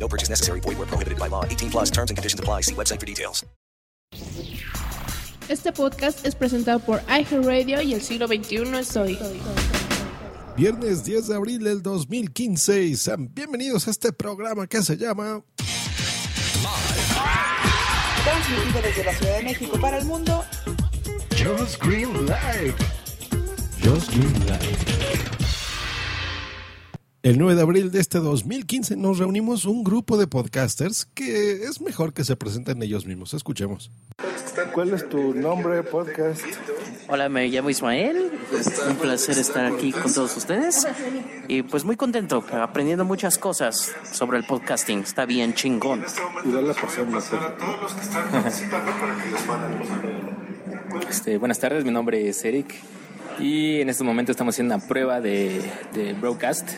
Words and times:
No 0.00 0.08
purchase 0.08 0.30
necessary. 0.30 0.60
Void 0.60 0.78
where 0.78 0.86
prohibited 0.86 1.18
by 1.18 1.28
law. 1.28 1.44
18 1.44 1.70
plus 1.70 1.90
terms 1.90 2.10
and 2.10 2.16
conditions 2.16 2.40
apply. 2.40 2.62
See 2.62 2.74
website 2.74 2.98
for 2.98 3.06
details. 3.06 3.44
Este 5.48 5.72
podcast 5.72 6.24
es 6.24 6.36
presentado 6.36 6.78
por 6.78 7.02
iHeartRadio 7.08 7.82
y 7.82 7.94
el 7.94 8.00
siglo 8.02 8.28
XXI 8.28 8.78
es 8.78 8.96
hoy. 8.96 9.18
Viernes 10.56 11.04
10 11.04 11.26
de 11.26 11.34
abril 11.34 11.64
del 11.64 11.82
2015 11.82 12.82
y 12.82 12.96
sean 12.96 13.28
bienvenidos 13.34 13.88
a 13.88 13.90
este 13.90 14.12
programa 14.12 14.68
que 14.68 14.80
se 14.82 14.96
llama 14.96 15.42
Transmitido 18.24 18.82
desde 18.82 19.04
la 19.04 19.14
Ciudad 19.14 19.36
de 19.38 19.42
México 19.42 19.80
para 19.80 19.98
el 19.98 20.04
mundo. 20.04 20.44
Just 21.36 21.82
Green 21.82 22.12
Live. 22.26 22.74
Just 23.82 24.10
Green 24.12 24.46
Live. 24.46 25.39
El 27.22 27.36
9 27.36 27.54
de 27.54 27.60
abril 27.60 27.90
de 27.90 28.00
este 28.00 28.18
2015 28.18 28.96
nos 28.96 29.18
reunimos 29.18 29.66
un 29.66 29.84
grupo 29.84 30.16
de 30.16 30.26
podcasters 30.26 31.04
que 31.04 31.64
es 31.64 31.82
mejor 31.82 32.14
que 32.14 32.24
se 32.24 32.34
presenten 32.34 32.82
ellos 32.82 33.04
mismos. 33.04 33.34
Escuchemos. 33.34 33.90
¿Cuál 34.72 34.94
es 34.94 35.06
tu 35.06 35.34
nombre, 35.34 35.82
podcast? 35.82 36.40
Hola, 37.08 37.28
me 37.28 37.46
llamo 37.48 37.68
Ismael. 37.68 38.32
Un 38.88 38.96
placer 38.96 39.36
estar 39.36 39.66
aquí 39.66 39.92
con 39.92 40.14
todos 40.14 40.34
ustedes. 40.34 40.88
Y 41.46 41.62
pues 41.62 41.84
muy 41.84 41.96
contento, 41.96 42.42
aprendiendo 42.52 43.04
muchas 43.04 43.36
cosas 43.36 43.92
sobre 44.10 44.38
el 44.38 44.44
podcasting. 44.44 45.00
Está 45.00 45.26
bien 45.26 45.52
chingón. 45.52 46.02
Y 46.46 46.50
dale 46.50 46.70
a 46.70 46.74
pasar 46.74 47.04
una 47.06 47.20
cosa. 47.20 47.54
Este, 51.06 51.36
buenas 51.36 51.58
tardes, 51.58 51.84
mi 51.84 51.90
nombre 51.90 52.26
es 52.26 52.42
Eric 52.46 52.76
y 53.40 53.80
en 53.80 53.88
este 53.88 54.04
momento 54.04 54.32
estamos 54.32 54.54
haciendo 54.54 54.74
una 54.74 54.86
prueba 54.86 55.20
de, 55.20 55.62
broadcast. 56.20 56.68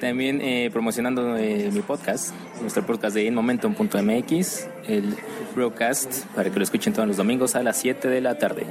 También 0.00 0.40
eh, 0.42 0.68
promocionando 0.70 1.36
eh, 1.38 1.70
mi 1.72 1.80
podcast, 1.80 2.34
nuestro 2.60 2.84
podcast 2.84 3.14
de 3.14 3.24
InMomentum.mx, 3.24 4.66
el 4.86 5.16
broadcast, 5.54 6.26
para 6.34 6.50
que 6.50 6.58
lo 6.58 6.64
escuchen 6.64 6.92
todos 6.92 7.08
los 7.08 7.16
domingos 7.16 7.54
a 7.54 7.62
las 7.62 7.78
7 7.78 8.08
de 8.08 8.20
la 8.20 8.36
tarde. 8.36 8.66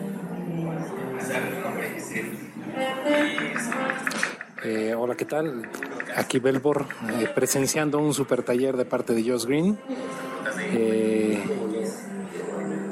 Eh, 4.64 4.94
hola, 4.95 5.16
¿qué 5.16 5.25
tal? 5.25 5.67
Aquí 6.16 6.38
Belbor, 6.38 6.86
presenciando 7.33 7.97
un 7.97 8.14
super 8.14 8.44
taller 8.44 8.77
de 8.77 8.86
parte 8.86 9.16
de 9.16 9.23
Josh 9.27 9.45
Green. 9.45 9.80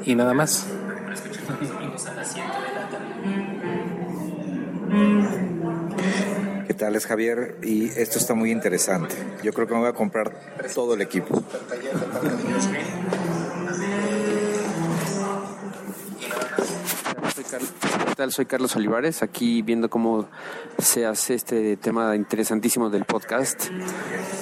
y 0.04 0.14
nada 0.16 0.34
más. 0.34 0.66
Los 1.60 1.68
domingos 1.68 2.06
a 2.06 2.14
las 2.14 2.32
7. 2.32 2.51
Capitales, 6.82 7.06
Javier, 7.06 7.58
y 7.62 7.84
esto 7.90 8.18
está 8.18 8.34
muy 8.34 8.50
interesante. 8.50 9.14
Yo 9.44 9.52
creo 9.52 9.68
que 9.68 9.74
me 9.74 9.78
voy 9.78 9.88
a 9.88 9.92
comprar 9.92 10.32
todo 10.74 10.94
el 10.94 11.00
equipo. 11.00 11.40
¿Qué 18.08 18.14
tal? 18.16 18.32
Soy 18.32 18.46
Carlos 18.46 18.74
Olivares, 18.74 19.22
aquí 19.22 19.62
viendo 19.62 19.88
cómo 19.88 20.28
se 20.76 21.06
hace 21.06 21.34
este 21.34 21.76
tema 21.76 22.16
interesantísimo 22.16 22.90
del 22.90 23.04
podcast. 23.04 23.66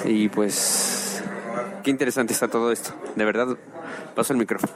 Y 0.07 0.31
pues, 0.31 1.23
qué 1.85 1.91
interesante 1.91 2.33
está 2.33 2.49
todo 2.49 2.73
esto. 2.73 2.95
De 3.17 3.25
verdad, 3.27 3.49
paso 4.15 4.33
el 4.33 4.39
micrófono. 4.39 4.73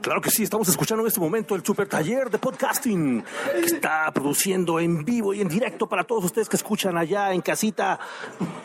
Claro 0.00 0.20
que 0.22 0.30
sí, 0.30 0.42
estamos 0.42 0.68
escuchando 0.68 1.02
en 1.02 1.08
este 1.08 1.20
momento 1.20 1.54
el 1.54 1.64
super 1.64 1.86
taller 1.86 2.30
de 2.30 2.38
podcasting 2.38 3.22
que 3.52 3.66
está 3.66 4.10
produciendo 4.12 4.80
en 4.80 5.04
vivo 5.04 5.34
y 5.34 5.42
en 5.42 5.48
directo 5.48 5.86
para 5.86 6.04
todos 6.04 6.24
ustedes 6.24 6.48
que 6.48 6.56
escuchan 6.56 6.96
allá 6.96 7.32
en 7.32 7.42
casita 7.42 8.00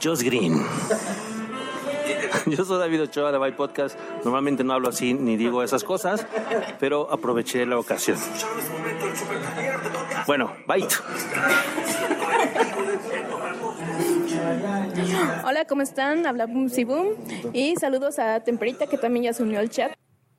Just 0.01 0.21
Green. 0.21 0.65
Yo 2.45 2.63
soy 2.63 2.79
David 2.79 3.03
Ochoa 3.03 3.31
de 3.31 3.37
By 3.37 3.55
Podcast. 3.55 3.97
Normalmente 4.23 4.63
no 4.63 4.73
hablo 4.73 4.89
así 4.89 5.13
ni 5.13 5.35
digo 5.35 5.61
esas 5.61 5.83
cosas, 5.83 6.25
pero 6.79 7.11
aproveché 7.11 7.65
la 7.65 7.79
ocasión. 7.79 8.17
Bueno, 10.27 10.53
bye. 10.67 10.87
Hola, 15.43 15.65
¿cómo 15.65 15.81
están? 15.81 16.25
Habla 16.25 16.45
Boom 16.45 16.69
Si 16.69 16.83
Boom. 16.83 17.09
Y 17.51 17.75
saludos 17.75 18.19
a 18.19 18.39
Temperita, 18.41 18.87
que 18.87 18.97
también 18.97 19.25
ya 19.25 19.33
se 19.33 19.43
unió 19.43 19.59
al 19.59 19.69
chat. 19.69 19.91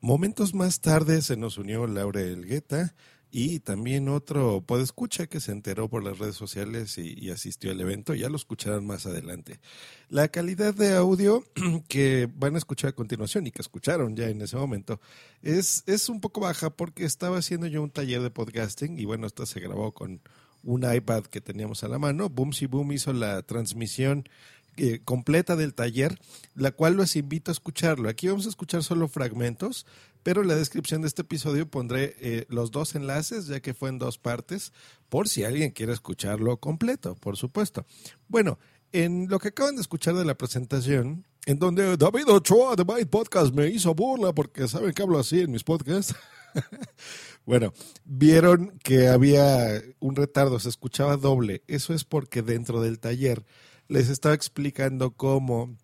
Momentos 0.07 0.53
más 0.53 0.79
tarde 0.79 1.21
se 1.21 1.35
nos 1.35 1.57
unió 1.57 1.85
Laura 1.85 2.21
Elgueta 2.21 2.95
y 3.29 3.59
también 3.59 4.07
otro 4.07 4.61
podescucha 4.61 5.27
que 5.27 5.41
se 5.41 5.51
enteró 5.51 5.89
por 5.89 6.01
las 6.01 6.17
redes 6.17 6.35
sociales 6.37 6.97
y, 6.97 7.29
asistió 7.29 7.71
al 7.71 7.81
evento. 7.81 8.15
Ya 8.15 8.29
lo 8.29 8.37
escucharán 8.37 8.87
más 8.87 9.05
adelante. 9.05 9.59
La 10.07 10.29
calidad 10.29 10.73
de 10.73 10.95
audio 10.95 11.43
que 11.89 12.29
van 12.33 12.55
a 12.55 12.57
escuchar 12.57 12.91
a 12.91 12.95
continuación 12.95 13.47
y 13.47 13.51
que 13.51 13.61
escucharon 13.61 14.15
ya 14.15 14.29
en 14.29 14.41
ese 14.41 14.55
momento 14.55 15.01
es, 15.41 15.83
es 15.87 16.07
un 16.07 16.21
poco 16.21 16.39
baja 16.39 16.69
porque 16.69 17.03
estaba 17.03 17.39
haciendo 17.39 17.67
yo 17.67 17.83
un 17.83 17.91
taller 17.91 18.21
de 18.21 18.31
podcasting 18.31 18.97
y 18.97 19.03
bueno, 19.03 19.27
esto 19.27 19.45
se 19.45 19.59
grabó 19.59 19.91
con 19.91 20.21
un 20.63 20.89
iPad 20.89 21.23
que 21.23 21.41
teníamos 21.41 21.83
a 21.83 21.89
la 21.89 21.99
mano. 21.99 22.29
Boom 22.29 22.53
Si 22.53 22.65
Boom 22.65 22.93
hizo 22.93 23.11
la 23.11 23.41
transmisión 23.41 24.29
eh, 24.77 25.01
completa 25.03 25.55
del 25.55 25.73
taller, 25.73 26.19
la 26.55 26.71
cual 26.71 26.95
los 26.95 27.15
invito 27.15 27.51
a 27.51 27.53
escucharlo. 27.53 28.09
Aquí 28.09 28.27
vamos 28.27 28.45
a 28.45 28.49
escuchar 28.49 28.83
solo 28.83 29.07
fragmentos, 29.07 29.85
pero 30.23 30.41
en 30.41 30.47
la 30.47 30.55
descripción 30.55 31.01
de 31.01 31.07
este 31.07 31.21
episodio 31.21 31.69
pondré 31.69 32.15
eh, 32.19 32.45
los 32.49 32.71
dos 32.71 32.95
enlaces, 32.95 33.47
ya 33.47 33.59
que 33.59 33.73
fue 33.73 33.89
en 33.89 33.99
dos 33.99 34.17
partes, 34.17 34.73
por 35.09 35.29
si 35.29 35.43
alguien 35.43 35.71
quiere 35.71 35.93
escucharlo 35.93 36.57
completo, 36.57 37.15
por 37.15 37.37
supuesto. 37.37 37.85
Bueno, 38.27 38.59
en 38.91 39.27
lo 39.29 39.39
que 39.39 39.49
acaban 39.49 39.75
de 39.75 39.81
escuchar 39.81 40.15
de 40.15 40.25
la 40.25 40.35
presentación, 40.35 41.25
en 41.45 41.59
donde 41.59 41.95
David 41.95 42.27
Ochoa 42.27 42.75
de 42.75 42.83
My 42.83 43.05
Podcast 43.05 43.53
me 43.53 43.67
hizo 43.67 43.95
burla 43.95 44.33
porque 44.33 44.67
saben 44.67 44.93
que 44.93 45.01
hablo 45.01 45.17
así 45.17 45.39
en 45.39 45.51
mis 45.51 45.63
podcasts. 45.63 46.13
bueno, 47.45 47.73
vieron 48.03 48.77
que 48.83 49.07
había 49.07 49.81
un 49.99 50.15
retardo, 50.15 50.59
se 50.59 50.69
escuchaba 50.69 51.15
doble. 51.15 51.63
Eso 51.67 51.93
es 51.93 52.03
porque 52.03 52.41
dentro 52.41 52.81
del 52.81 52.99
taller 52.99 53.45
les 53.87 54.09
estaba 54.09 54.35
explicando 54.35 55.11
cómo 55.11 55.75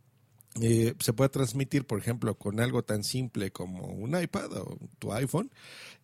eh, 0.62 0.94
se 1.00 1.14
puede 1.14 1.30
transmitir, 1.30 1.86
por 1.86 1.98
ejemplo, 2.00 2.36
con 2.38 2.60
algo 2.60 2.84
tan 2.84 3.04
simple 3.04 3.52
como 3.52 3.88
un 3.88 4.20
iPad 4.20 4.52
o 4.54 4.78
tu 5.00 5.12
iPhone, 5.12 5.50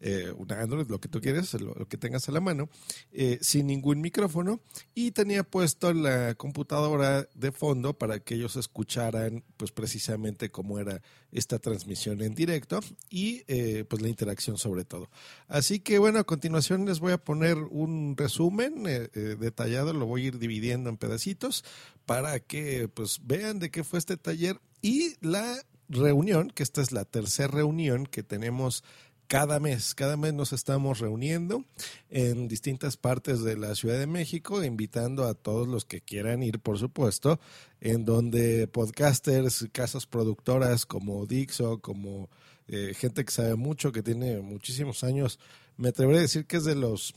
eh, 0.02 0.34
un 0.36 0.52
Android, 0.52 0.88
lo 0.88 1.00
que 1.00 1.08
tú 1.08 1.22
quieras, 1.22 1.54
lo, 1.54 1.74
que 1.88 1.98
tengas 1.98 2.28
a 2.30 2.32
la 2.32 2.40
mano, 2.40 2.70
eh, 3.12 3.38
sin 3.42 3.68
ningún 3.68 4.02
micrófono. 4.02 4.60
Y 4.96 5.12
tenía 5.12 5.44
puesto 5.44 5.94
la 5.94 6.34
computadora 6.34 7.28
de 7.36 7.52
fondo 7.52 7.94
para 7.94 8.20
que 8.20 8.36
ellos 8.36 8.56
escucharan, 8.56 9.44
pues 9.58 9.72
precisamente 9.72 10.50
cómo 10.50 10.80
era 10.80 11.02
esta 11.32 11.60
transmisión 11.60 12.24
en 12.24 12.34
directo 12.34 12.80
y 13.12 13.44
eh, 13.48 13.86
pues 13.88 14.02
la 14.02 14.10
interacción 14.10 14.58
sobre 14.58 14.84
todo. 14.84 15.12
Así 15.48 15.80
que 15.80 16.00
bueno, 16.00 16.18
a 16.18 16.24
continuación 16.24 16.86
les 16.86 17.00
voy 17.00 17.12
a 17.12 17.20
poner 17.20 17.58
un 17.58 18.16
resumen 18.18 18.84
detallado, 19.14 19.94
lo 19.94 20.08
voy 20.08 20.24
a 20.24 20.28
ir 20.28 20.40
dividiendo 20.40 20.90
en 20.90 20.98
pedacitos 20.98 21.64
para 22.08 22.40
que 22.40 22.88
pues 22.88 23.20
vean 23.24 23.60
de 23.60 23.70
qué 23.70 23.84
fue 23.84 24.00
este 24.00 24.18
taller 24.18 24.39
y 24.82 25.16
la 25.22 25.64
reunión, 25.90 26.50
que 26.50 26.64
esta 26.64 26.82
es 26.82 26.92
la 26.92 27.06
tercera 27.06 27.50
reunión 27.50 28.06
que 28.06 28.24
tenemos 28.24 28.84
cada 29.28 29.60
mes. 29.60 29.94
Cada 29.94 30.18
mes 30.18 30.34
nos 30.34 30.54
estamos 30.54 31.00
reuniendo 31.00 31.64
en 32.10 32.48
distintas 32.48 32.98
partes 32.98 33.44
de 33.44 33.58
la 33.58 33.76
Ciudad 33.76 34.00
de 34.00 34.08
México, 34.08 34.64
invitando 34.64 35.26
a 35.26 35.36
todos 35.36 35.68
los 35.68 35.86
que 35.86 36.02
quieran 36.02 36.42
ir, 36.42 36.60
por 36.60 36.80
supuesto, 36.80 37.40
en 37.80 38.06
donde 38.06 38.68
podcasters, 38.68 39.68
casas 39.72 40.08
productoras 40.08 40.88
como 40.88 41.28
Dixo, 41.28 41.80
como 41.80 42.30
eh, 42.68 42.94
gente 42.96 43.24
que 43.24 43.32
sabe 43.32 43.56
mucho, 43.56 43.92
que 43.92 44.02
tiene 44.02 44.42
muchísimos 44.42 45.04
años, 45.04 45.40
me 45.78 45.90
atreveré 45.90 46.18
a 46.18 46.22
decir 46.22 46.46
que 46.46 46.58
es 46.58 46.64
de 46.64 46.76
los 46.76 47.14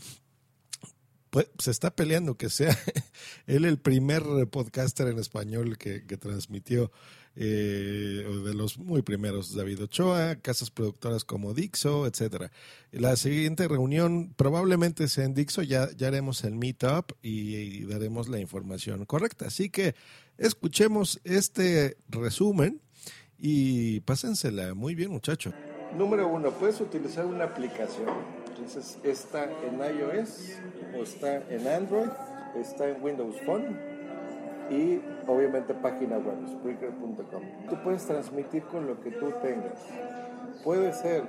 pues, 1.32 1.48
se 1.58 1.70
está 1.70 1.90
peleando 1.90 2.36
que 2.36 2.50
sea 2.50 2.78
él 3.46 3.64
el 3.64 3.78
primer 3.78 4.22
podcaster 4.50 5.08
en 5.08 5.18
español 5.18 5.78
que, 5.78 6.04
que 6.04 6.18
transmitió, 6.18 6.92
eh, 7.36 8.22
de 8.44 8.54
los 8.54 8.76
muy 8.76 9.00
primeros, 9.00 9.54
David 9.54 9.84
Ochoa, 9.84 10.36
casas 10.36 10.70
productoras 10.70 11.24
como 11.24 11.54
Dixo, 11.54 12.06
etcétera. 12.06 12.52
La 12.90 13.16
siguiente 13.16 13.66
reunión 13.66 14.34
probablemente 14.36 15.08
sea 15.08 15.24
en 15.24 15.32
Dixo, 15.32 15.62
ya, 15.62 15.88
ya 15.96 16.08
haremos 16.08 16.44
el 16.44 16.54
meetup 16.54 17.12
y, 17.22 17.56
y 17.56 17.84
daremos 17.84 18.28
la 18.28 18.38
información 18.38 19.06
correcta. 19.06 19.46
Así 19.46 19.70
que 19.70 19.94
escuchemos 20.36 21.18
este 21.24 21.96
resumen 22.10 22.82
y 23.38 24.00
pásensela 24.00 24.74
muy 24.74 24.94
bien, 24.94 25.10
muchachos. 25.10 25.54
Número 25.96 26.28
uno, 26.28 26.50
puedes 26.50 26.78
utilizar 26.82 27.24
una 27.24 27.44
aplicación. 27.44 28.41
Entonces, 28.62 28.96
está 29.02 29.44
en 29.44 29.80
iOS 29.80 30.56
o 30.96 31.02
está 31.02 31.38
en 31.50 31.66
Android, 31.66 32.10
está 32.54 32.88
en 32.88 33.02
Windows 33.02 33.34
Phone 33.44 33.76
y 34.70 35.00
obviamente 35.26 35.74
página 35.74 36.18
web, 36.18 36.36
Spreaker.com. 36.46 37.42
Tú 37.68 37.76
puedes 37.82 38.06
transmitir 38.06 38.62
con 38.62 38.86
lo 38.86 39.00
que 39.00 39.10
tú 39.10 39.32
tengas. 39.42 39.80
Puede 40.62 40.92
ser 40.92 41.24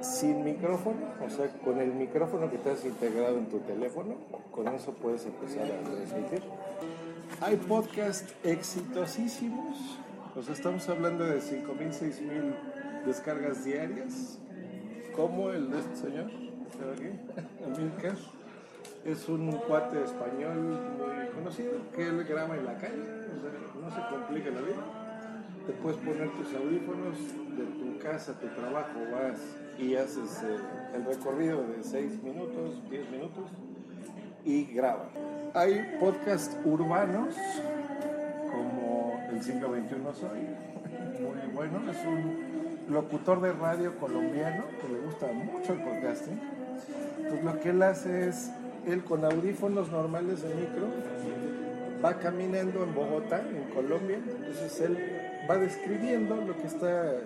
sin 0.00 0.42
micrófono, 0.42 0.98
o 1.24 1.30
sea, 1.30 1.46
con 1.64 1.78
el 1.78 1.94
micrófono 1.94 2.50
que 2.50 2.58
te 2.58 2.72
has 2.72 2.84
integrado 2.84 3.38
en 3.38 3.46
tu 3.46 3.60
teléfono, 3.60 4.16
con 4.50 4.66
eso 4.66 4.92
puedes 4.94 5.24
empezar 5.26 5.66
a 5.66 5.80
transmitir. 5.88 6.42
Hay 7.40 7.54
podcasts 7.54 8.34
exitosísimos, 8.42 10.00
o 10.34 10.42
sea, 10.42 10.54
estamos 10.54 10.88
hablando 10.88 11.24
de 11.24 11.38
5.000, 11.38 11.68
6.000 11.92 13.04
descargas 13.06 13.64
diarias, 13.64 14.40
como 15.14 15.50
el 15.50 15.70
de 15.70 15.78
este 15.78 15.96
señor, 15.96 16.30
Es 19.04 19.28
un 19.28 19.52
cuate 19.52 20.02
español 20.02 20.56
muy 20.56 21.28
conocido 21.34 21.72
que 21.94 22.08
él 22.08 22.24
graba 22.24 22.56
en 22.56 22.64
la 22.64 22.74
calle, 22.78 23.02
o 23.02 23.40
sea, 23.40 23.50
no 23.80 23.90
se 23.90 24.14
complica 24.14 24.50
la 24.50 24.60
vida. 24.60 25.04
Te 25.66 25.72
puedes 25.74 25.98
poner 25.98 26.30
tus 26.30 26.54
audífonos 26.54 27.18
de 27.56 27.64
tu 27.64 27.98
casa, 27.98 28.38
tu 28.38 28.48
trabajo, 28.48 28.98
vas 29.12 29.38
y 29.78 29.94
haces 29.94 30.42
el 30.94 31.04
recorrido 31.04 31.62
de 31.66 31.82
6 31.82 32.22
minutos, 32.22 32.82
10 32.90 33.10
minutos 33.10 33.44
y 34.44 34.64
graba. 34.74 35.08
Hay 35.54 35.96
podcasts 36.00 36.56
urbanos 36.64 37.34
como 38.50 39.20
El 39.30 39.42
siglo 39.42 39.68
XXI 39.68 40.20
Soy, 40.20 40.40
muy 41.20 41.54
bueno, 41.54 41.90
es 41.90 42.04
un 42.06 42.92
locutor 42.92 43.40
de 43.40 43.52
radio 43.52 43.98
colombiano 43.98 44.64
que 44.80 44.88
le 44.92 45.00
gusta 45.00 45.26
mucho 45.32 45.72
el 45.72 45.80
podcasting. 45.80 46.63
Entonces 47.34 47.44
lo 47.44 47.60
que 47.60 47.70
él 47.70 47.82
hace 47.82 48.28
es, 48.28 48.50
él 48.86 49.02
con 49.04 49.24
audífonos 49.24 49.90
normales 49.90 50.42
de 50.42 50.48
micro, 50.54 50.86
va 52.04 52.18
caminando 52.18 52.84
en 52.84 52.94
Bogotá, 52.94 53.40
en 53.40 53.74
Colombia, 53.74 54.18
entonces 54.18 54.80
él 54.80 54.98
va 55.48 55.56
describiendo 55.56 56.36
lo 56.36 56.56
que 56.56 56.66
está 56.66 57.12
eh, 57.12 57.20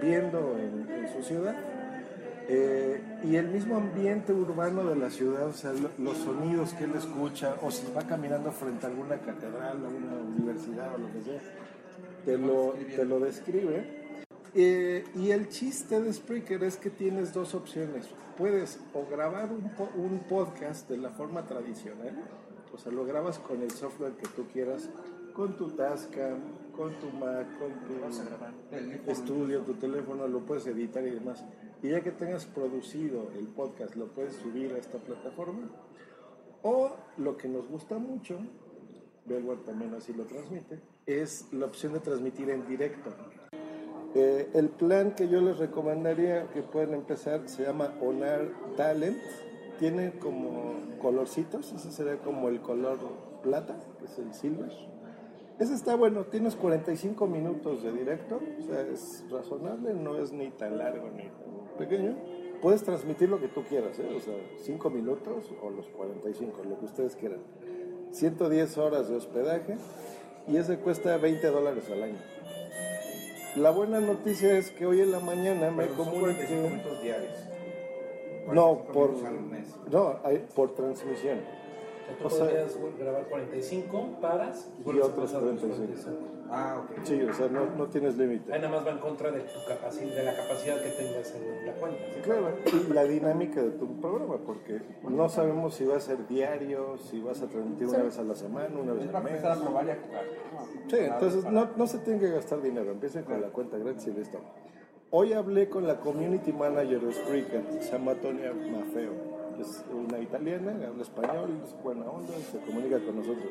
viendo 0.00 0.56
en, 0.58 0.84
su 1.14 1.22
ciudad 1.22 1.54
eh, 2.48 3.00
y 3.22 3.36
el 3.36 3.48
mismo 3.48 3.76
ambiente 3.76 4.32
urbano 4.32 4.84
de 4.84 4.96
la 4.96 5.10
ciudad, 5.10 5.46
o 5.46 5.52
sea, 5.52 5.72
lo- 5.72 5.90
los 5.98 6.16
sonidos 6.18 6.72
que 6.74 6.84
él 6.84 6.92
escucha, 6.96 7.54
o 7.62 7.70
si 7.70 7.86
va 7.96 8.02
caminando 8.02 8.50
frente 8.52 8.86
a 8.86 8.88
alguna 8.88 9.16
catedral, 9.18 9.78
a 9.84 9.88
una 9.88 10.22
universidad 10.36 10.94
o 10.94 10.98
lo 10.98 11.12
que 11.12 11.22
sea, 11.22 11.40
te 12.24 12.38
lo, 12.38 12.74
te 12.96 13.04
lo 13.04 13.20
describe. 13.20 14.03
Eh, 14.54 15.04
y 15.16 15.30
el 15.30 15.48
chiste 15.48 16.00
de 16.00 16.12
Spreaker 16.12 16.62
es 16.62 16.76
que 16.76 16.90
tienes 16.90 17.32
dos 17.32 17.54
opciones. 17.54 18.08
Puedes 18.36 18.80
o 18.92 19.04
grabar 19.06 19.52
un, 19.52 19.70
po- 19.74 19.90
un 19.96 20.20
podcast 20.28 20.88
de 20.88 20.96
la 20.98 21.10
forma 21.10 21.44
tradicional, 21.44 22.16
o 22.72 22.78
sea, 22.78 22.92
lo 22.92 23.04
grabas 23.04 23.38
con 23.38 23.62
el 23.62 23.70
software 23.70 24.12
que 24.12 24.26
tú 24.28 24.46
quieras, 24.52 24.90
con 25.32 25.56
tu 25.56 25.70
Tascam, 25.70 26.38
con 26.76 26.98
tu 26.98 27.10
Mac, 27.10 27.46
con 27.58 27.72
tu 27.84 28.04
estudio, 29.10 29.60
tu 29.62 29.74
teléfono, 29.74 30.26
lo 30.28 30.40
puedes 30.40 30.66
editar 30.66 31.04
y 31.06 31.10
demás. 31.10 31.44
Y 31.82 31.90
ya 31.90 32.00
que 32.02 32.10
tengas 32.12 32.46
producido 32.46 33.30
el 33.38 33.46
podcast, 33.48 33.94
lo 33.96 34.06
puedes 34.08 34.34
subir 34.34 34.72
a 34.74 34.78
esta 34.78 34.98
plataforma. 34.98 35.68
O 36.62 36.96
lo 37.18 37.36
que 37.36 37.48
nos 37.48 37.68
gusta 37.68 37.98
mucho, 37.98 38.38
Bellware 39.26 39.64
también 39.64 39.94
así 39.94 40.12
lo 40.12 40.24
transmite, 40.24 40.80
es 41.06 41.52
la 41.52 41.66
opción 41.66 41.92
de 41.92 42.00
transmitir 42.00 42.50
en 42.50 42.66
directo. 42.66 43.10
Eh, 44.14 44.48
el 44.54 44.68
plan 44.68 45.14
que 45.16 45.28
yo 45.28 45.40
les 45.40 45.58
recomendaría 45.58 46.48
que 46.52 46.62
puedan 46.62 46.94
empezar 46.94 47.48
se 47.48 47.64
llama 47.64 47.94
Onar 48.00 48.48
Talent. 48.76 49.18
Tiene 49.78 50.12
como 50.20 50.74
colorcitos, 51.02 51.72
ese 51.72 51.90
sería 51.90 52.18
como 52.18 52.48
el 52.48 52.60
color 52.60 52.98
plata, 53.42 53.76
que 53.98 54.04
es 54.04 54.18
el 54.18 54.32
silver. 54.32 54.70
Ese 55.58 55.74
está 55.74 55.96
bueno, 55.96 56.24
tienes 56.24 56.56
45 56.56 57.26
minutos 57.26 57.82
de 57.82 57.92
directo, 57.92 58.40
o 58.58 58.62
sea, 58.62 58.80
es 58.82 59.24
razonable, 59.30 59.94
no 59.94 60.16
es 60.16 60.32
ni 60.32 60.50
tan 60.50 60.78
largo 60.78 61.10
ni 61.10 61.24
tan 61.24 61.76
pequeño. 61.78 62.16
Puedes 62.60 62.82
transmitir 62.82 63.28
lo 63.28 63.40
que 63.40 63.48
tú 63.48 63.62
quieras, 63.62 63.98
¿eh? 63.98 64.08
o 64.16 64.20
sea, 64.20 64.34
5 64.62 64.90
minutos 64.90 65.52
o 65.62 65.70
los 65.70 65.86
45, 65.90 66.62
lo 66.68 66.78
que 66.78 66.84
ustedes 66.86 67.14
quieran. 67.14 67.40
110 68.10 68.78
horas 68.78 69.08
de 69.08 69.16
hospedaje 69.16 69.76
y 70.48 70.56
ese 70.56 70.78
cuesta 70.78 71.16
20 71.18 71.46
dólares 71.48 71.84
al 71.90 72.02
año. 72.02 72.18
La 73.56 73.70
buena 73.70 74.00
noticia 74.00 74.56
es 74.58 74.70
que 74.70 74.84
hoy 74.84 75.00
en 75.00 75.12
la 75.12 75.20
mañana 75.20 75.70
me 75.70 75.86
comuniqué. 75.88 76.80
diarios. 77.02 77.32
No, 78.52 78.84
por, 78.92 79.12
no, 79.90 80.20
por 80.54 80.74
transmisión. 80.74 81.38
Tú 82.18 82.26
O 82.26 82.30
sea, 82.30 82.46
podrías 82.46 82.76
grabar 82.98 83.26
45, 83.28 84.18
paras 84.20 84.68
y 84.84 84.98
a 84.98 85.04
otros 85.04 85.30
pasar 85.32 85.42
los 85.42 85.60
45. 85.60 86.12
Ah, 86.54 86.82
ok. 86.82 87.04
Sí, 87.04 87.20
o 87.20 87.32
sea, 87.34 87.48
no, 87.48 87.66
no 87.76 87.86
tienes 87.88 88.16
límite. 88.16 88.52
Ahí 88.52 88.60
nada 88.60 88.76
más 88.76 88.86
va 88.86 88.92
en 88.92 88.98
contra 88.98 89.30
de, 89.32 89.40
tu 89.40 89.64
capacidad, 89.66 90.14
de 90.14 90.22
la 90.22 90.36
capacidad 90.36 90.80
que 90.80 90.90
tengas 90.90 91.34
en 91.34 91.66
la 91.66 91.72
cuenta. 91.72 91.98
¿sí? 92.14 92.20
Claro, 92.22 92.48
y 92.66 92.92
la 92.92 93.04
dinámica 93.04 93.60
de 93.60 93.70
tu 93.72 94.00
programa, 94.00 94.36
porque 94.38 94.80
no 95.02 95.28
sabemos 95.28 95.74
si 95.74 95.84
va 95.84 95.96
a 95.96 96.00
ser 96.00 96.28
diario, 96.28 96.96
si 96.98 97.20
vas 97.20 97.42
a 97.42 97.48
transmitir 97.48 97.88
una 97.88 98.04
vez 98.04 98.18
a 98.18 98.22
la 98.22 98.34
semana, 98.34 98.78
una 98.78 98.92
vez 98.92 99.12
al 99.12 99.22
mes. 99.22 99.32
empezar 99.32 99.58
a 99.58 99.60
probar 99.60 99.86
y 99.86 99.90
a 99.90 99.96
jugar. 99.96 100.24
Sí, 100.88 100.96
entonces 101.00 101.44
no, 101.44 101.68
no 101.76 101.86
se 101.86 101.98
tiene 101.98 102.20
que 102.20 102.30
gastar 102.30 102.62
dinero, 102.62 102.92
empiecen 102.92 103.24
con 103.24 103.40
la 103.40 103.48
cuenta 103.48 103.76
gratis 103.76 104.06
y 104.06 104.12
listo. 104.12 104.38
Hoy 105.10 105.32
hablé 105.32 105.68
con 105.68 105.86
la 105.86 106.00
community 106.00 106.52
manager 106.52 107.00
de 107.00 107.12
Spreaker, 107.12 107.62
se 107.80 107.92
llama 107.92 108.14
Tonia 108.14 108.52
Mafeo. 108.52 109.12
Es 109.60 109.84
una 109.92 110.18
italiana, 110.18 110.72
habla 110.88 111.02
español, 111.02 111.60
es 111.64 111.82
buena 111.82 112.06
onda, 112.06 112.32
se 112.50 112.58
comunica 112.58 112.98
con 112.98 113.16
nosotros. 113.16 113.48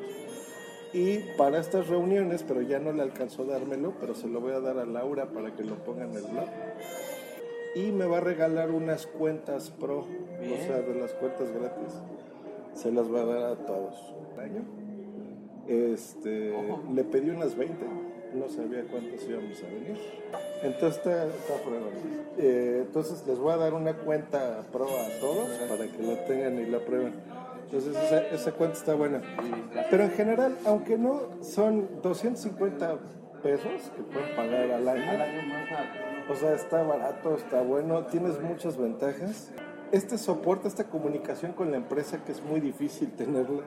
Y 0.94 1.18
para 1.36 1.58
estas 1.58 1.88
reuniones, 1.88 2.44
pero 2.46 2.62
ya 2.62 2.78
no 2.78 2.92
le 2.92 3.02
alcanzó 3.02 3.42
a 3.42 3.46
dármelo, 3.46 3.94
pero 3.98 4.14
se 4.14 4.28
lo 4.28 4.40
voy 4.40 4.52
a 4.52 4.60
dar 4.60 4.78
a 4.78 4.86
Laura 4.86 5.26
para 5.26 5.52
que 5.56 5.64
lo 5.64 5.74
ponga 5.74 6.04
en 6.04 6.14
el 6.14 6.22
blog. 6.22 6.46
Y 7.74 7.90
me 7.90 8.06
va 8.06 8.18
a 8.18 8.20
regalar 8.20 8.70
unas 8.70 9.08
cuentas 9.08 9.70
pro, 9.70 9.98
o 9.98 10.66
sea, 10.66 10.82
de 10.82 10.94
las 10.94 11.12
cuentas 11.14 11.50
gratis. 11.50 11.94
Se 12.74 12.92
las 12.92 13.12
va 13.12 13.22
a 13.22 13.24
dar 13.24 13.42
a 13.52 13.56
todos. 13.66 14.14
Año. 14.38 14.62
Este, 15.66 16.54
le 16.92 17.04
pedí 17.04 17.30
unas 17.30 17.56
20, 17.56 17.74
no 18.34 18.48
sabía 18.48 18.84
cuántas 18.84 19.26
íbamos 19.28 19.62
a 19.62 19.66
venir. 19.66 19.98
Entonces 20.62 20.98
está, 20.98 21.26
está. 21.26 21.54
Eh, 22.38 22.84
entonces 22.86 23.26
les 23.26 23.38
voy 23.38 23.52
a 23.52 23.56
dar 23.56 23.74
una 23.74 23.94
cuenta 23.94 24.62
pro 24.70 24.86
a 24.86 25.20
todos 25.20 25.48
para 25.68 25.90
que 25.90 26.02
la 26.02 26.24
tengan 26.24 26.60
y 26.60 26.66
la 26.66 26.78
prueben. 26.78 27.14
Entonces 27.64 27.96
esa, 27.96 28.18
esa 28.28 28.52
cuenta 28.52 28.78
está 28.78 28.94
buena. 28.94 29.20
Pero 29.90 30.04
en 30.04 30.10
general, 30.10 30.56
aunque 30.64 30.96
no 30.98 31.42
son 31.42 31.88
250 32.02 32.98
pesos 33.42 33.92
que 33.94 34.02
pueden 34.02 34.34
pagar 34.36 34.70
al 34.70 34.88
año, 34.88 35.02
o 36.28 36.34
sea, 36.34 36.54
está 36.54 36.82
barato, 36.82 37.36
está 37.36 37.60
bueno, 37.60 38.06
tienes 38.06 38.40
muchas 38.40 38.78
ventajas. 38.78 39.52
Este 39.92 40.16
soporte, 40.16 40.66
esta 40.66 40.84
comunicación 40.84 41.52
con 41.52 41.70
la 41.70 41.76
empresa 41.76 42.24
que 42.24 42.32
es 42.32 42.42
muy 42.42 42.60
difícil 42.60 43.12
tenerla, 43.12 43.62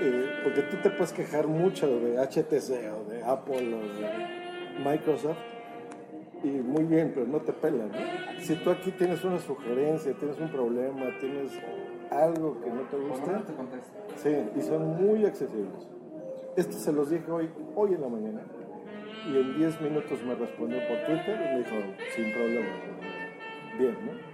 eh, 0.00 0.24
porque 0.44 0.62
tú 0.62 0.76
te 0.82 0.90
puedes 0.90 1.12
quejar 1.12 1.46
mucho 1.46 1.88
de 1.88 2.18
HTC 2.18 2.92
o 2.92 3.10
de 3.10 3.22
Apple 3.24 3.74
o 3.74 3.80
de 3.80 4.84
Microsoft, 4.84 5.38
y 6.44 6.48
muy 6.48 6.84
bien, 6.84 7.12
pero 7.14 7.26
no 7.26 7.40
te 7.40 7.52
pelan. 7.52 7.90
¿no? 7.90 8.42
Si 8.42 8.54
tú 8.56 8.70
aquí 8.70 8.92
tienes 8.92 9.24
una 9.24 9.38
sugerencia, 9.38 10.12
tienes 10.14 10.38
un 10.38 10.50
problema, 10.50 11.06
tienes 11.18 11.52
algo 12.10 12.60
que 12.60 12.70
no 12.70 12.82
te 12.82 12.96
gusta, 12.96 13.42
sí, 14.22 14.36
y 14.56 14.60
son 14.62 15.02
muy 15.02 15.24
accesibles. 15.24 15.86
Esto 16.56 16.72
se 16.72 16.92
los 16.92 17.10
dije 17.10 17.30
hoy, 17.30 17.48
hoy 17.76 17.94
en 17.94 18.00
la 18.00 18.08
mañana, 18.08 18.40
y 19.26 19.36
en 19.38 19.56
10 19.58 19.80
minutos 19.80 20.18
me 20.24 20.34
respondió 20.34 20.78
por 20.88 20.96
Twitter 21.06 21.36
y 21.36 21.54
me 21.54 21.58
dijo, 21.58 21.76
sin 22.16 22.32
problema. 22.32 22.68
Bien, 23.78 23.96
¿no? 24.04 24.30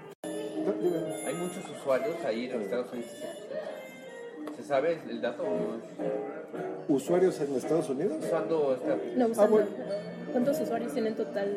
Hay 1.27 1.35
muchos 1.35 1.71
usuarios 1.71 2.17
ahí 2.25 2.47
en 2.51 2.63
Estados 2.63 2.93
Unidos. 2.93 3.11
¿Se 4.57 4.63
sabe 4.63 4.99
el 5.09 5.21
dato 5.21 5.43
o 5.43 5.47
no? 5.51 6.95
¿Usuarios 6.95 7.39
en 7.41 7.55
Estados 7.57 7.91
Unidos? 7.91 8.17
Usando 8.25 8.75
esta 8.75 8.97
No, 9.17 9.25
Ah, 9.27 9.29
usando- 9.29 9.51
bueno. 9.53 9.69
¿Cuántos 10.33 10.61
usuarios 10.61 10.93
tienen 10.93 11.15
total? 11.15 11.57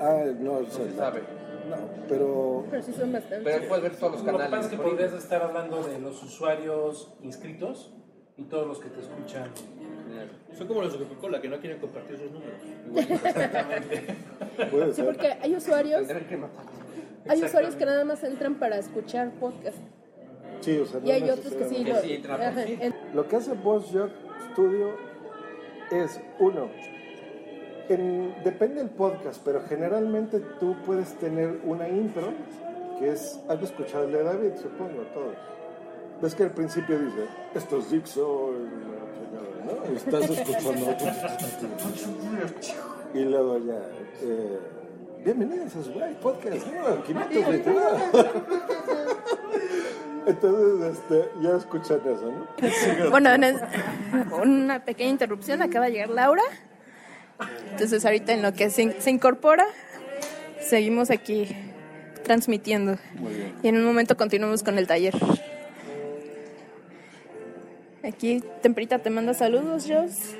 Ah, 0.00 0.24
no, 0.38 0.60
No 0.60 0.66
se 0.70 0.92
sabe. 0.92 1.20
No, 1.68 1.76
pero 2.08 2.64
Pero 2.70 2.82
sí 2.82 2.92
son 2.92 3.12
bastantes. 3.12 3.42
Pero 3.44 3.68
puedes 3.68 3.82
ver 3.84 3.96
todos 3.96 4.12
los 4.12 4.20
Lo 4.22 4.26
que 4.26 4.32
canales. 4.38 4.50
pasa 4.50 4.68
es 4.74 4.76
que 4.80 4.88
podrías 4.88 5.12
estar 5.12 5.42
hablando 5.42 5.82
de 5.82 5.98
los 6.00 6.22
usuarios 6.22 7.12
inscritos 7.22 7.92
y 8.36 8.44
todos 8.44 8.66
los 8.66 8.78
que 8.78 8.88
te 8.88 9.00
escuchan. 9.00 9.50
Son 10.56 10.66
como 10.66 10.82
los 10.82 10.92
de 10.98 11.04
Coca-Cola 11.04 11.40
que 11.40 11.48
no 11.48 11.58
quieren 11.60 11.78
compartir 11.80 12.16
sus 12.18 12.30
números. 12.32 12.60
puede 14.70 14.86
Sí, 14.90 14.92
ser. 14.96 15.04
porque 15.04 15.26
hay 15.40 15.54
usuarios, 15.54 16.06
que 16.08 16.38
hay 17.28 17.42
usuarios 17.44 17.76
que 17.76 17.84
nada 17.84 18.04
más 18.04 18.24
entran 18.24 18.54
para 18.54 18.78
escuchar 18.78 19.30
podcast. 19.32 19.78
Sí, 20.60 20.78
o 20.78 20.86
sea, 20.86 21.00
Y 21.00 21.08
no 21.08 21.12
hay 21.12 21.30
otros 21.30 21.52
que 21.54 21.64
sí 21.68 21.84
lo... 21.84 21.96
sí 22.00 22.22
ajá, 22.28 22.52
Lo 23.14 23.28
que 23.28 23.36
hace 23.36 23.52
Boss 23.54 23.90
Jock 23.92 24.10
Studio 24.52 24.90
es, 25.92 26.20
uno, 26.40 26.68
En- 27.88 28.34
depende 28.44 28.76
del 28.80 28.90
podcast, 28.90 29.40
pero 29.44 29.62
generalmente 29.68 30.40
tú 30.60 30.76
puedes 30.84 31.14
tener 31.14 31.60
una 31.64 31.88
intro 31.88 32.32
que 32.98 33.12
es, 33.12 33.40
el 34.04 34.12
de 34.12 34.22
David, 34.24 34.50
supongo, 34.60 35.02
todos. 35.14 35.36
Ves 36.20 36.34
que 36.34 36.42
al 36.44 36.50
principio 36.50 36.98
dice, 36.98 37.26
esto 37.54 37.78
es 37.78 37.90
Dixon, 37.90 38.68
¿no? 39.64 39.92
Y 39.92 39.96
estás 39.96 40.28
escuchando. 40.28 40.96
y 43.14 43.20
luego 43.20 43.58
ya, 43.58 43.78
eh, 44.22 44.58
bienvenidos 45.24 45.76
a 45.76 45.82
su 45.84 45.92
Podcast, 46.20 46.66
¿no? 46.66 47.02
529. 47.04 47.98
Entonces, 50.26 50.98
este, 50.98 51.30
ya 51.40 51.56
escuchan 51.56 52.00
eso, 52.04 52.30
¿no? 52.30 53.10
Bueno, 53.10 53.30
una 54.42 54.84
pequeña 54.84 55.10
interrupción, 55.10 55.62
acaba 55.62 55.86
de 55.86 55.92
llegar 55.92 56.10
Laura. 56.10 56.42
Entonces 57.70 58.04
ahorita 58.04 58.32
en 58.32 58.42
lo 58.42 58.52
que 58.52 58.70
se, 58.70 59.00
se 59.00 59.10
incorpora, 59.10 59.64
seguimos 60.60 61.10
aquí 61.10 61.48
transmitiendo. 62.24 62.96
Muy 63.14 63.34
bien. 63.34 63.54
Y 63.62 63.68
en 63.68 63.76
un 63.76 63.84
momento 63.84 64.16
continuamos 64.16 64.62
con 64.62 64.78
el 64.78 64.86
taller. 64.86 65.14
Aquí 68.04 68.42
Temperita 68.62 68.98
te 69.00 69.10
manda 69.10 69.34
saludos, 69.34 69.86
Jos. 69.88 70.34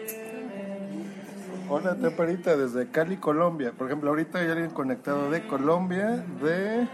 Hola, 1.70 1.94
Temperita, 1.96 2.56
desde 2.56 2.88
Cali, 2.88 3.18
Colombia. 3.18 3.72
Por 3.76 3.88
ejemplo, 3.88 4.08
ahorita 4.10 4.38
hay 4.38 4.48
alguien 4.50 4.70
conectado 4.70 5.30
de 5.30 5.46
Colombia, 5.46 6.24
de 6.42 6.88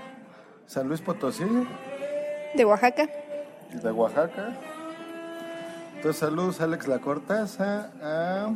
San 0.66 0.88
Luis 0.88 1.00
Potosí, 1.00 1.44
De 2.56 2.64
Oaxaca. 2.64 3.08
de 3.72 3.90
Oaxaca. 3.92 4.52
Entonces, 5.96 6.18
saludos 6.20 6.60
Alex 6.60 6.88
La 6.88 6.98
Cortaza, 6.98 7.90
a 8.02 8.50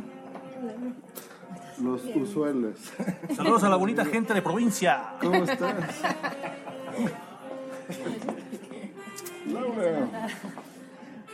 los 1.81 2.01
usuales. 2.15 2.75
Saludos 3.35 3.63
a 3.63 3.69
la 3.69 3.75
bonita 3.75 4.05
gente 4.05 4.33
de 4.33 4.41
provincia. 4.41 5.13
¿Cómo 5.21 5.43
estás? 5.43 5.75
Laura. 9.51 10.09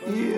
Y 0.06 0.34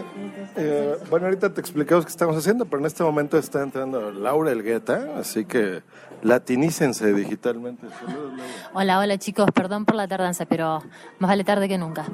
eh, 0.57 0.97
bueno, 1.11 1.27
ahorita 1.27 1.53
te 1.53 1.61
explicamos 1.61 2.07
qué 2.07 2.11
estamos 2.11 2.37
haciendo, 2.37 2.65
pero 2.65 2.81
en 2.81 2.87
este 2.87 3.03
momento 3.03 3.37
está 3.37 3.63
entrando 3.63 4.11
Laura 4.13 4.51
Elgueta, 4.51 5.19
así 5.19 5.45
que 5.45 5.83
latinícense 6.23 7.13
digitalmente. 7.13 7.87
Saludos, 7.91 8.31
Laura. 8.31 8.71
Hola, 8.73 8.99
hola 8.99 9.19
chicos, 9.19 9.51
perdón 9.53 9.85
por 9.85 9.97
la 9.97 10.09
tardanza, 10.09 10.47
pero 10.47 10.83
más 11.19 11.29
vale 11.29 11.45
tarde 11.45 11.69
que 11.69 11.77
nunca. 11.77 12.07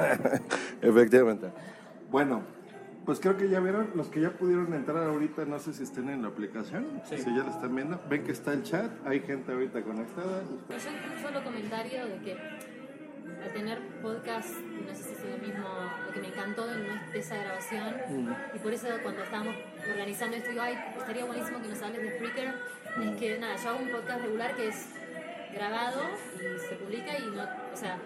Efectivamente. 0.80 1.48
Bueno, 2.08 2.42
pues 3.06 3.20
creo 3.20 3.36
que 3.36 3.48
ya 3.48 3.60
vieron, 3.60 3.92
los 3.94 4.08
que 4.08 4.20
ya 4.20 4.30
pudieron 4.30 4.74
entrar 4.74 5.04
ahorita, 5.04 5.44
no 5.44 5.60
sé 5.60 5.72
si 5.72 5.84
estén 5.84 6.10
en 6.10 6.22
la 6.22 6.28
aplicación, 6.28 7.00
si 7.04 7.16
ya 7.16 7.44
la 7.44 7.50
están 7.50 7.74
viendo, 7.74 8.00
ven 8.10 8.24
que 8.24 8.32
está 8.32 8.52
el 8.52 8.64
chat, 8.64 8.90
hay 9.06 9.20
gente 9.20 9.52
ahorita 9.52 9.80
conectada. 9.82 10.42
Yo 10.42 10.74
un 10.74 11.22
solo 11.22 11.44
comentario 11.44 12.04
de 12.06 12.18
que 12.18 12.32
al 13.44 13.52
tener 13.52 13.78
podcast, 14.02 14.50
no 14.50 14.92
sé 14.92 15.02
si 15.04 15.12
es 15.12 15.20
lo 15.20 15.46
mismo, 15.46 15.68
lo 16.04 16.12
que 16.12 16.20
me 16.20 16.28
encantó 16.28 16.66
de 16.66 17.18
esa 17.18 17.36
grabación, 17.36 17.94
y 18.52 18.58
por 18.58 18.72
eso 18.72 18.88
cuando 19.04 19.22
estábamos 19.22 19.54
organizando 19.88 20.36
esto, 20.36 20.50
digo, 20.50 20.62
ay, 20.62 20.76
estaría 20.98 21.24
buenísimo 21.24 21.62
que 21.62 21.68
nos 21.68 21.82
hables 21.82 22.02
de 22.02 22.10
Spreaker, 22.16 22.54
es 23.04 23.16
que 23.20 23.38
nada, 23.38 23.54
yo 23.56 23.68
hago 23.68 23.78
un 23.78 23.90
podcast 23.90 24.20
regular 24.20 24.56
que 24.56 24.68
es 24.68 24.88
grabado 25.54 26.00
y 26.34 26.58
se 26.58 26.74
publica 26.74 27.16
y 27.18 27.30
no, 27.36 27.44
o 27.72 27.76
sea, 27.76 27.98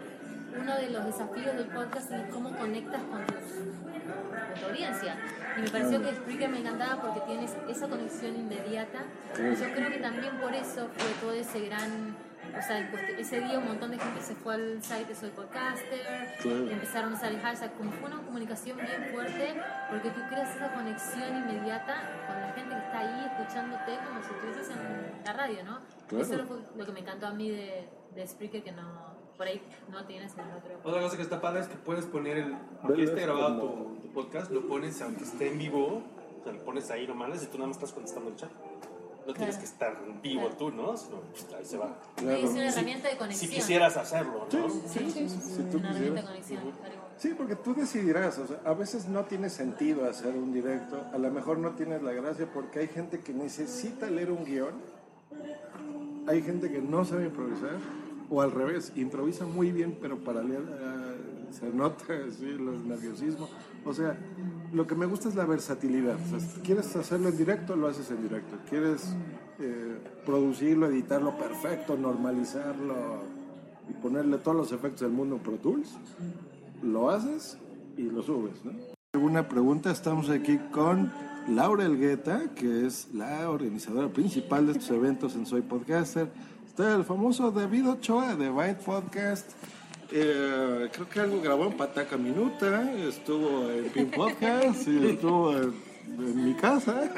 uno 0.59 0.77
de 0.77 0.91
los 0.91 1.05
desafíos 1.07 1.57
del 1.57 1.67
podcast 1.67 2.11
es 2.13 2.23
cómo 2.33 2.57
conectas 2.57 3.03
con, 3.03 3.25
tus. 3.27 3.37
Y 5.57 5.61
me 5.63 5.69
pareció 5.71 6.03
que 6.03 6.13
Spreaker 6.15 6.49
me 6.49 6.59
encantaba 6.61 7.01
porque 7.03 7.21
tienes 7.27 7.55
esa 7.69 7.89
conexión 7.89 8.37
inmediata. 8.37 9.01
Y 9.39 9.55
yo 9.57 9.73
creo 9.75 9.91
que 9.91 9.99
también 9.99 10.39
por 10.41 10.55
eso 10.55 10.89
fue 10.97 11.11
todo 11.21 11.33
ese 11.33 11.61
gran. 11.67 12.17
O 12.59 12.63
sea, 12.63 12.81
ese 13.17 13.41
día 13.43 13.59
un 13.59 13.67
montón 13.67 13.93
de 13.93 13.99
gente 13.99 14.21
se 14.21 14.35
fue 14.35 14.55
al 14.55 14.83
site 14.83 15.05
de 15.05 15.15
Soy 15.15 15.31
Podcaster, 15.31 16.35
Claro. 16.43 16.65
y 16.67 16.73
empezaron 16.73 17.13
a 17.13 17.17
usar 17.17 17.31
el 17.31 17.41
hashtag, 17.41 17.73
como 17.75 17.93
fue 17.93 18.11
una 18.11 18.23
comunicación 18.23 18.77
bien 18.79 19.09
fuerte, 19.13 19.55
porque 19.89 20.11
tú 20.11 20.21
creas 20.29 20.57
esa 20.57 20.73
conexión 20.73 21.37
inmediata 21.37 22.03
con 22.27 22.41
la 22.41 22.53
gente 22.53 22.75
que 22.75 22.81
está 22.81 22.99
ahí 22.99 23.27
escuchándote 23.31 23.99
como 24.05 24.23
si 24.23 24.31
estuvieses 24.33 24.69
en 24.71 25.25
la 25.25 25.33
radio, 25.33 25.63
¿no? 25.65 25.79
Claro. 26.09 26.25
Eso 26.25 26.45
fue 26.47 26.57
lo 26.77 26.87
que 26.87 26.93
me 26.93 27.01
encantó 27.01 27.27
a 27.29 27.31
mí 27.33 27.51
de, 27.51 27.89
de 28.17 28.27
Spreaker, 28.27 28.65
que 28.65 28.73
no, 28.73 29.20
por 29.41 29.47
ahí 29.47 29.63
no 29.91 30.05
tienes 30.05 30.35
en 30.35 30.41
el 30.41 30.55
otro. 30.55 30.71
Otra 30.85 31.01
cosa 31.01 31.17
que 31.17 31.23
está 31.23 31.41
padre 31.41 31.61
es 31.63 31.67
que 31.69 31.77
puedes 31.77 32.05
poner 32.05 32.37
el. 32.37 32.55
Aunque 32.83 33.05
esté 33.05 33.23
grabado 33.23 33.59
tu, 33.59 33.95
tu 34.03 34.13
podcast, 34.13 34.51
lo 34.51 34.69
pones, 34.69 35.01
aunque 35.01 35.25
esté 35.25 35.51
en 35.51 35.57
vivo, 35.57 36.03
o 36.41 36.45
sea, 36.45 36.53
lo 36.53 36.63
pones 36.63 36.91
ahí 36.91 37.07
nomás 37.09 37.43
y 37.43 37.47
tú 37.47 37.57
nada 37.57 37.69
más 37.69 37.79
estás 37.79 37.93
contestando 37.95 38.29
el 38.29 38.37
chat. 38.37 38.51
No 39.27 39.33
tienes 39.33 39.57
que 39.57 39.65
estar 39.65 39.97
vivo 40.23 40.49
tú, 40.59 40.71
¿no? 40.71 40.95
Sino, 40.95 41.21
pues, 41.31 41.47
ahí 41.55 41.65
se 41.65 41.79
va. 41.79 41.97
Es 42.19 42.51
una 42.51 42.71
Si- 42.71 42.79
herramienta 42.79 43.09
de 43.09 43.17
conexión. 43.17 43.51
Si 43.51 43.57
quisieras 43.57 43.97
hacerlo, 43.97 44.47
¿no? 44.53 44.69
Sí, 44.71 45.11
sí, 45.11 45.11
sí. 45.11 45.29
Si 45.29 45.63
tú 45.71 45.79
una 45.79 45.89
herramienta 45.91 46.33
de 46.33 46.37
quisieras. 46.39 46.65
conexión. 46.65 47.01
Sí, 47.17 47.35
porque 47.37 47.57
tú 47.57 47.75
decidirás, 47.75 48.39
o 48.39 48.47
sea, 48.47 48.61
a 48.67 48.75
veces 48.75 49.09
no 49.09 49.25
tiene 49.25 49.49
sentido 49.49 50.07
hacer 50.09 50.35
un 50.35 50.53
directo, 50.53 51.03
a 51.15 51.17
lo 51.19 51.31
mejor 51.31 51.57
no 51.59 51.71
tienes 51.71 52.03
la 52.03 52.13
gracia 52.13 52.47
porque 52.53 52.81
hay 52.81 52.89
gente 52.89 53.21
que 53.21 53.33
necesita 53.33 54.11
leer 54.11 54.31
un 54.33 54.45
guion, 54.45 54.75
hay 56.27 56.43
gente 56.43 56.71
que 56.71 56.81
no 56.81 57.05
sabe 57.07 57.25
improvisar, 57.27 57.77
o 58.31 58.41
al 58.41 58.53
revés, 58.53 58.93
improvisa 58.97 59.45
muy 59.45 59.73
bien, 59.73 59.99
pero 60.01 60.19
para 60.19 60.43
leer 60.43 60.63
ah, 60.83 61.15
se 61.51 61.69
nota 61.71 62.05
así 62.29 62.47
el 62.47 62.89
nerviosismo. 62.89 63.49
O 63.85 63.93
sea, 63.93 64.17
lo 64.73 64.87
que 64.87 64.95
me 64.95 65.07
gusta 65.07 65.29
es 65.29 65.35
la 65.35 65.45
versatilidad. 65.45 66.17
O 66.33 66.39
sea, 66.39 66.63
quieres 66.63 66.95
hacerlo 66.95 67.29
en 67.29 67.37
directo, 67.37 67.77
lo 67.77 67.89
haces 67.89 68.11
en 68.11 68.23
directo. 68.23 68.57
Quieres 68.69 69.15
eh, 69.59 69.99
producirlo, 70.25 70.87
editarlo 70.87 71.37
perfecto, 71.37 71.97
normalizarlo 71.97 72.95
y 73.89 73.93
ponerle 73.95 74.39
todos 74.39 74.57
los 74.57 74.73
efectos 74.73 75.01
del 75.01 75.11
mundo 75.11 75.37
en 75.37 75.43
Pro 75.43 75.57
Tools, 75.57 75.97
lo 76.83 77.11
haces 77.11 77.59
y 77.97 78.03
lo 78.03 78.23
subes, 78.23 78.65
¿no? 78.65 78.73
Una 79.21 79.49
pregunta, 79.49 79.91
estamos 79.91 80.31
aquí 80.31 80.59
con 80.71 81.13
Laura 81.49 81.85
Elgueta, 81.85 82.43
que 82.55 82.87
es 82.87 83.09
la 83.13 83.51
organizadora 83.51 84.09
principal 84.09 84.67
de 84.67 84.73
estos 84.73 84.91
eventos 84.91 85.35
en 85.35 85.47
Soy 85.47 85.63
Podcaster. 85.63 86.29
Está 86.71 86.95
el 86.95 87.05
famoso 87.05 87.51
David 87.51 87.91
Ochoa 87.91 88.37
de 88.37 88.49
Byte 88.49 88.85
Podcast. 88.85 89.51
Eh, 90.13 90.89
creo 90.93 91.09
que 91.09 91.19
algo 91.19 91.43
grabó 91.43 91.65
en 91.67 91.77
Pataca 91.77 92.17
Minuta, 92.17 92.93
estuvo 92.93 93.69
en 93.69 93.87
Pin 93.87 94.09
Podcast, 94.09 94.87
y 94.87 95.09
estuvo 95.09 95.53
en, 95.57 95.75
mi 96.45 96.55
casa, 96.55 97.11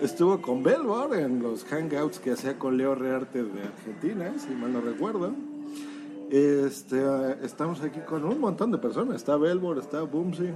estuvo 0.00 0.40
con 0.40 0.62
Belbor 0.62 1.18
en 1.18 1.42
los 1.42 1.64
hangouts 1.64 2.20
que 2.20 2.30
hacía 2.30 2.56
con 2.56 2.78
Leo 2.78 2.94
Rearte 2.94 3.42
de 3.42 3.62
Argentina, 3.64 4.32
si 4.38 4.54
mal 4.54 4.72
no 4.72 4.80
recuerdo. 4.80 5.34
Este, 6.30 7.02
estamos 7.42 7.82
aquí 7.82 7.98
con 8.06 8.24
un 8.24 8.38
montón 8.38 8.70
de 8.70 8.78
personas. 8.78 9.16
Está 9.16 9.36
Belbor, 9.36 9.78
está 9.78 10.02
Boomsy. 10.02 10.52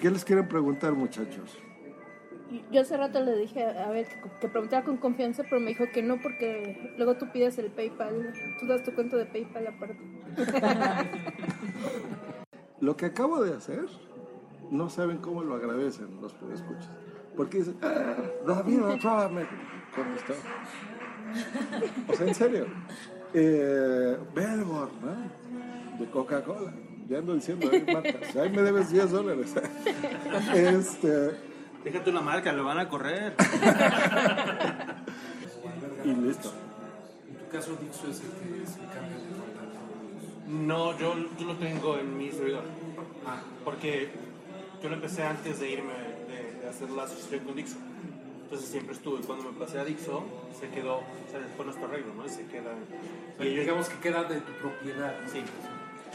¿Qué 0.00 0.12
les 0.12 0.24
quieren 0.24 0.48
preguntar, 0.48 0.92
muchachos? 0.92 1.50
Yo 2.70 2.82
hace 2.82 2.96
rato 2.96 3.20
le 3.20 3.36
dije 3.36 3.64
a 3.64 3.90
ver 3.90 4.06
que, 4.06 4.30
que 4.40 4.48
preguntara 4.48 4.84
con 4.84 4.98
confianza, 4.98 5.42
pero 5.44 5.60
me 5.60 5.68
dijo 5.68 5.84
que 5.92 6.02
no 6.02 6.20
porque 6.20 6.94
luego 6.96 7.16
tú 7.16 7.30
pides 7.32 7.58
el 7.58 7.70
PayPal, 7.70 8.32
tú 8.60 8.66
das 8.66 8.82
tu 8.82 8.94
cuenta 8.94 9.16
de 9.16 9.26
PayPal 9.26 9.66
aparte. 9.66 9.98
Lo 12.80 12.96
que 12.96 13.06
acabo 13.06 13.42
de 13.42 13.56
hacer, 13.56 13.86
no 14.70 14.90
saben 14.90 15.18
cómo 15.18 15.42
lo 15.42 15.54
agradecen 15.54 16.20
los 16.20 16.34
escuchas. 16.52 16.90
Porque 17.36 17.58
dicen, 17.58 17.76
ah, 17.82 18.16
David 18.46 18.82
Ochoa 18.84 19.28
me 19.28 19.46
contestó. 19.94 20.34
O 22.08 22.14
sea, 22.14 22.26
en 22.26 22.34
serio. 22.34 22.66
Eh, 23.32 24.16
¿no? 24.36 25.98
De 25.98 26.10
Coca-Cola. 26.10 26.72
Ya 27.08 27.18
ando 27.18 27.34
diciendo, 27.34 27.68
ahí, 27.70 27.84
marcas. 27.92 28.36
Ahí 28.36 28.50
me 28.50 28.62
debes 28.62 28.90
10 28.90 29.10
dólares. 29.10 29.54
este, 30.54 31.30
Déjate 31.84 32.10
una 32.10 32.22
marca, 32.22 32.52
lo 32.52 32.64
van 32.64 32.78
a 32.78 32.88
correr. 32.88 33.34
y 36.04 36.08
listo. 36.08 36.52
En 37.28 37.36
tu 37.36 37.48
caso, 37.48 37.76
Dixo 37.76 38.08
es 38.08 38.20
el 38.20 38.30
que 38.30 38.62
es 38.62 38.70
el 38.76 38.86
cambio 38.88 39.18
de 39.18 39.26
contacto. 39.38 39.78
No, 40.48 40.98
yo, 40.98 41.14
yo 41.38 41.46
lo 41.46 41.56
tengo 41.56 41.98
en 41.98 42.16
mi 42.16 42.30
servidor. 42.32 42.64
Porque 43.64 44.10
yo 44.82 44.88
lo 44.88 44.94
empecé 44.94 45.22
antes 45.24 45.60
de 45.60 45.70
irme, 45.70 45.92
de, 46.28 46.60
de 46.60 46.68
hacer 46.68 46.90
la 46.90 47.04
asociación 47.04 47.44
con 47.44 47.54
Dixo. 47.54 47.76
Entonces 48.44 48.68
siempre 48.68 48.94
estuve. 48.94 49.20
Cuando 49.22 49.52
me 49.52 49.58
pasé 49.58 49.78
a 49.78 49.84
Dixo, 49.84 50.24
se 50.58 50.68
quedó, 50.68 50.96
o 50.96 51.30
sea, 51.30 51.40
fue 51.56 51.66
nuestro 51.66 51.86
arreglo, 51.86 52.14
¿no? 52.14 52.24
Y 52.24 52.30
se 52.30 52.46
queda. 52.46 52.72
O 53.34 53.42
sea, 53.42 53.46
digamos 53.46 53.88
que 53.90 53.98
queda 53.98 54.24
de 54.24 54.40
tu 54.40 54.52
propiedad. 54.52 55.14
¿no? 55.20 55.30
Sí. 55.30 55.42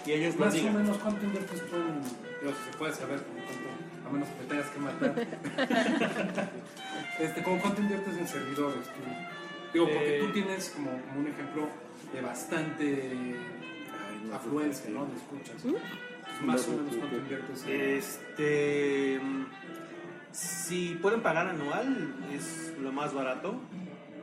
Y 0.06 0.12
ellos 0.14 0.36
lo 0.36 0.46
Más 0.46 0.56
o 0.56 0.64
menos, 0.72 0.98
¿cuánto 0.98 1.26
inviertes 1.26 1.70
tú 1.70 1.76
en.? 1.76 2.02
Se 2.02 2.78
puede 2.78 2.94
saber, 2.94 3.22
cuánto, 3.22 3.89
a 4.06 4.10
menos 4.12 4.28
que 4.30 4.42
me 4.42 4.48
tengas 4.50 4.70
que 4.70 4.80
matar. 4.80 5.14
este, 7.20 7.44
¿cómo 7.44 7.60
cuánto 7.62 7.82
inviertes 7.82 8.18
en 8.18 8.28
servidores? 8.28 8.86
tú? 8.86 9.02
Digo, 9.74 9.86
porque 9.88 10.18
Eh, 10.18 10.20
tú 10.22 10.32
tienes 10.32 10.70
como, 10.70 10.90
como 10.92 11.20
un 11.20 11.28
ejemplo 11.28 11.68
de 12.14 12.22
bastante 12.22 13.36
afluencia, 14.34 14.90
¿no? 14.90 15.06
De 15.06 15.16
escuchas. 15.16 15.64
Entonces, 15.64 16.46
más 16.46 16.68
o 16.68 16.72
menos, 16.72 16.96
¿cuánto 16.96 17.18
inviertes 17.18 17.66
en.? 17.68 17.82
Este. 17.98 19.20
mm, 19.22 19.46
Si 20.32 20.96
pueden 21.02 21.22
pagar 21.22 21.48
anual, 21.48 22.14
es 22.34 22.74
lo 22.82 22.92
más 22.92 23.14
barato. 23.14 23.60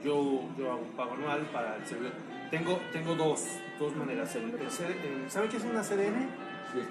yo, 0.05 0.49
yo 0.59 0.73
hago 0.73 0.83
un 0.83 0.93
pago 0.97 1.15
anual 1.15 1.41
para 1.53 1.77
el 1.77 1.87
servidor. 1.87 2.13
Tengo, 2.51 2.79
tengo 2.93 3.15
dos, 3.17 3.45
dos 3.79 3.95
maneras. 3.97 4.35
El, 4.37 4.55
el 4.55 4.71
CD 4.71 4.93
el- 5.25 5.31
¿Saben 5.31 5.49
qué 5.51 5.57
es 5.57 5.65
una 5.65 5.83
CDN? 5.83 6.29
Sí, 6.73 6.79
es. 6.81 6.89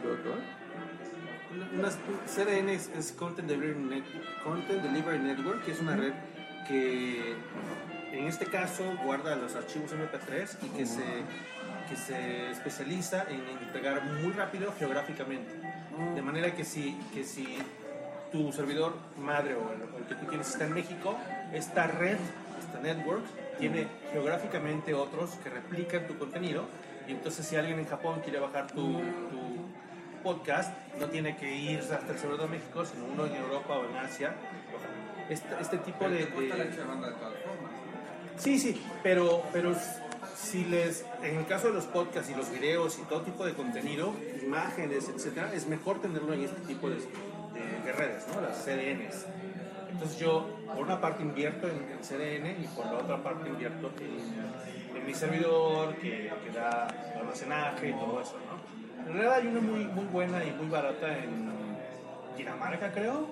Una, 1.77 1.89
CDN 2.25 2.69
es, 2.69 2.89
es 2.97 3.11
Content, 3.11 3.47
Delivery 3.47 3.79
Net- 3.79 4.43
Content 4.43 4.81
Delivery 4.83 5.19
Network, 5.19 5.63
que 5.63 5.71
es 5.71 5.79
una 5.79 5.95
red 5.95 6.13
que 6.67 7.35
en 8.11 8.27
este 8.27 8.45
caso 8.45 8.83
guarda 9.03 9.35
los 9.35 9.55
archivos 9.55 9.91
MP3 9.91 10.57
y 10.63 10.69
que, 10.77 10.85
se, 10.85 11.03
que 11.89 11.95
se 11.95 12.51
especializa 12.51 13.25
en 13.29 13.41
entregar 13.65 14.03
muy 14.21 14.31
rápido 14.33 14.73
geográficamente. 14.77 15.51
De 16.15 16.21
manera 16.21 16.53
que 16.53 16.63
si, 16.65 16.97
que 17.13 17.23
si 17.23 17.57
tu 18.31 18.51
servidor 18.51 18.95
madre 19.17 19.55
o 19.55 19.71
el, 19.73 19.81
el 20.01 20.03
que 20.07 20.15
tú 20.15 20.25
tienes 20.27 20.49
está 20.49 20.65
en 20.65 20.73
México, 20.73 21.17
esta 21.53 21.87
red, 21.87 22.17
esta 22.59 22.79
network, 22.81 23.23
tiene 23.59 23.87
geográficamente 24.11 24.93
otros 24.93 25.31
que 25.43 25.49
replican 25.49 26.07
tu 26.07 26.17
contenido. 26.17 26.65
Y 27.07 27.11
entonces 27.11 27.45
si 27.45 27.55
alguien 27.55 27.79
en 27.79 27.85
Japón 27.85 28.21
quiere 28.23 28.39
bajar 28.39 28.67
tu, 28.67 28.93
tu 28.93 29.65
podcast, 30.29 30.73
no 30.99 31.05
tiene 31.07 31.37
que 31.37 31.55
ir 31.55 31.79
hasta 31.79 32.11
el 32.11 32.17
servidor 32.17 32.41
de 32.49 32.57
México, 32.57 32.83
sino 32.83 33.05
uno 33.05 33.25
en 33.27 33.35
Europa 33.35 33.77
o 33.77 33.85
en 33.89 33.95
Asia. 33.97 34.33
Este, 35.29 35.47
este 35.61 35.77
tipo 35.79 36.09
de... 36.09 36.25
de- 36.41 36.51
Sí, 38.37 38.59
sí, 38.59 38.81
pero, 39.03 39.43
pero 39.53 39.73
si 40.35 40.65
les, 40.65 41.05
en 41.23 41.37
el 41.37 41.45
caso 41.45 41.67
de 41.67 41.73
los 41.73 41.85
podcasts 41.85 42.29
y 42.29 42.35
los 42.35 42.49
videos 42.51 42.97
y 42.99 43.03
todo 43.03 43.21
tipo 43.21 43.45
de 43.45 43.53
contenido, 43.53 44.13
imágenes, 44.43 45.07
etcétera, 45.09 45.53
es 45.53 45.67
mejor 45.67 46.01
tenerlo 46.01 46.33
en 46.33 46.43
este 46.43 46.59
tipo 46.61 46.89
de, 46.89 46.95
de- 46.97 47.81
de 47.85 47.91
redes, 47.93 48.25
¿no? 48.33 48.41
Las 48.41 48.57
CDNs. 48.65 49.25
Entonces 49.91 50.19
yo, 50.19 50.49
por 50.67 50.79
una 50.83 50.99
parte 50.99 51.23
invierto 51.23 51.67
en, 51.67 51.77
en 51.91 51.99
CDN 52.03 52.61
y 52.63 52.67
por 52.75 52.85
la 52.87 52.93
otra 52.97 53.23
parte 53.23 53.47
invierto 53.47 53.91
en, 54.01 54.97
en 54.99 55.05
mi 55.05 55.13
servidor 55.13 55.95
que, 55.95 56.29
que 56.43 56.51
da 56.53 56.87
almacenaje 57.17 57.89
y 57.89 57.93
todo 57.93 58.21
eso, 58.21 58.37
¿no? 58.49 58.54
En 59.05 59.13
realidad 59.13 59.35
hay 59.35 59.47
una 59.47 59.61
muy, 59.61 59.85
muy 59.85 60.05
buena 60.05 60.43
y 60.43 60.51
muy 60.51 60.67
barata 60.67 61.15
en 61.15 61.53
Dinamarca, 62.35 62.91
creo, 62.91 63.27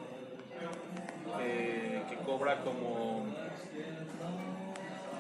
eh, 1.42 2.04
que 2.08 2.16
cobra 2.18 2.62
como 2.62 3.26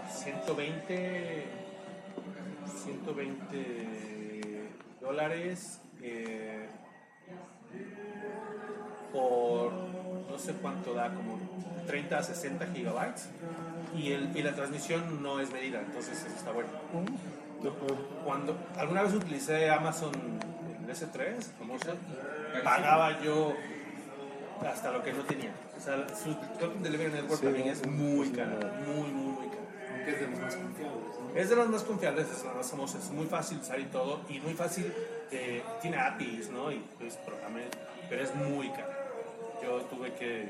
120, 0.09 1.45
120 2.83 4.69
dólares 5.01 5.81
eh, 6.03 6.69
por 9.11 9.82
no 10.33 10.39
sé 10.39 10.53
cuánto 10.53 10.95
da, 10.95 11.13
como 11.13 11.39
30 11.85 12.17
a 12.17 12.23
60 12.23 12.67
gigabytes. 12.73 13.29
Y, 13.95 14.11
el, 14.11 14.35
y 14.35 14.41
la 14.41 14.53
transmisión 14.55 15.21
no 15.21 15.39
es 15.39 15.51
medida, 15.51 15.79
entonces 15.79 16.17
eso 16.17 16.35
está 16.35 16.51
bueno. 16.51 16.69
Cuando 18.25 18.57
alguna 18.77 19.03
vez 19.03 19.13
utilicé 19.13 19.69
Amazon 19.69 20.11
el 20.83 20.89
S3, 20.89 21.39
famoso, 21.59 21.95
pagaba 22.63 23.21
yo 23.21 23.53
hasta 24.67 24.91
lo 24.91 25.03
que 25.03 25.13
no 25.13 25.23
tenía. 25.23 25.51
O 25.77 25.79
sea, 25.79 26.07
su 26.09 26.35
Content 26.59 26.81
Delivery 26.81 27.11
Network 27.11 27.39
Sí, 27.39 27.45
también 27.45 27.67
es 27.67 27.85
muy 27.85 28.29
caro, 28.29 28.57
muy, 28.87 29.11
muy, 29.11 29.31
muy 29.33 29.47
caro. 29.47 29.63
Aunque 29.93 30.11
es 30.11 30.19
de 30.19 30.27
los 30.27 30.39
más 30.39 30.55
confiables. 30.55 31.19
¿no? 31.19 31.39
Es 31.39 31.49
de 31.49 31.55
los 31.55 31.69
más 31.69 31.83
confiables, 31.83 32.27
es 32.31 32.37
de 32.39 32.47
los 32.47 32.55
más 32.55 32.71
famosos, 32.71 33.03
es 33.03 33.11
muy 33.11 33.27
fácil 33.27 33.59
usar 33.59 33.79
y 33.79 33.85
todo, 33.85 34.21
y 34.29 34.39
muy 34.39 34.53
fácil, 34.55 34.91
eh, 35.31 35.61
tiene 35.81 35.97
APIs, 35.97 36.49
¿no? 36.49 36.71
Y 36.71 36.83
pues 36.97 37.17
programé, 37.17 37.65
pero 38.09 38.23
es 38.23 38.33
muy 38.33 38.69
caro. 38.69 39.02
Yo 39.63 39.81
tuve 39.83 40.13
que, 40.13 40.49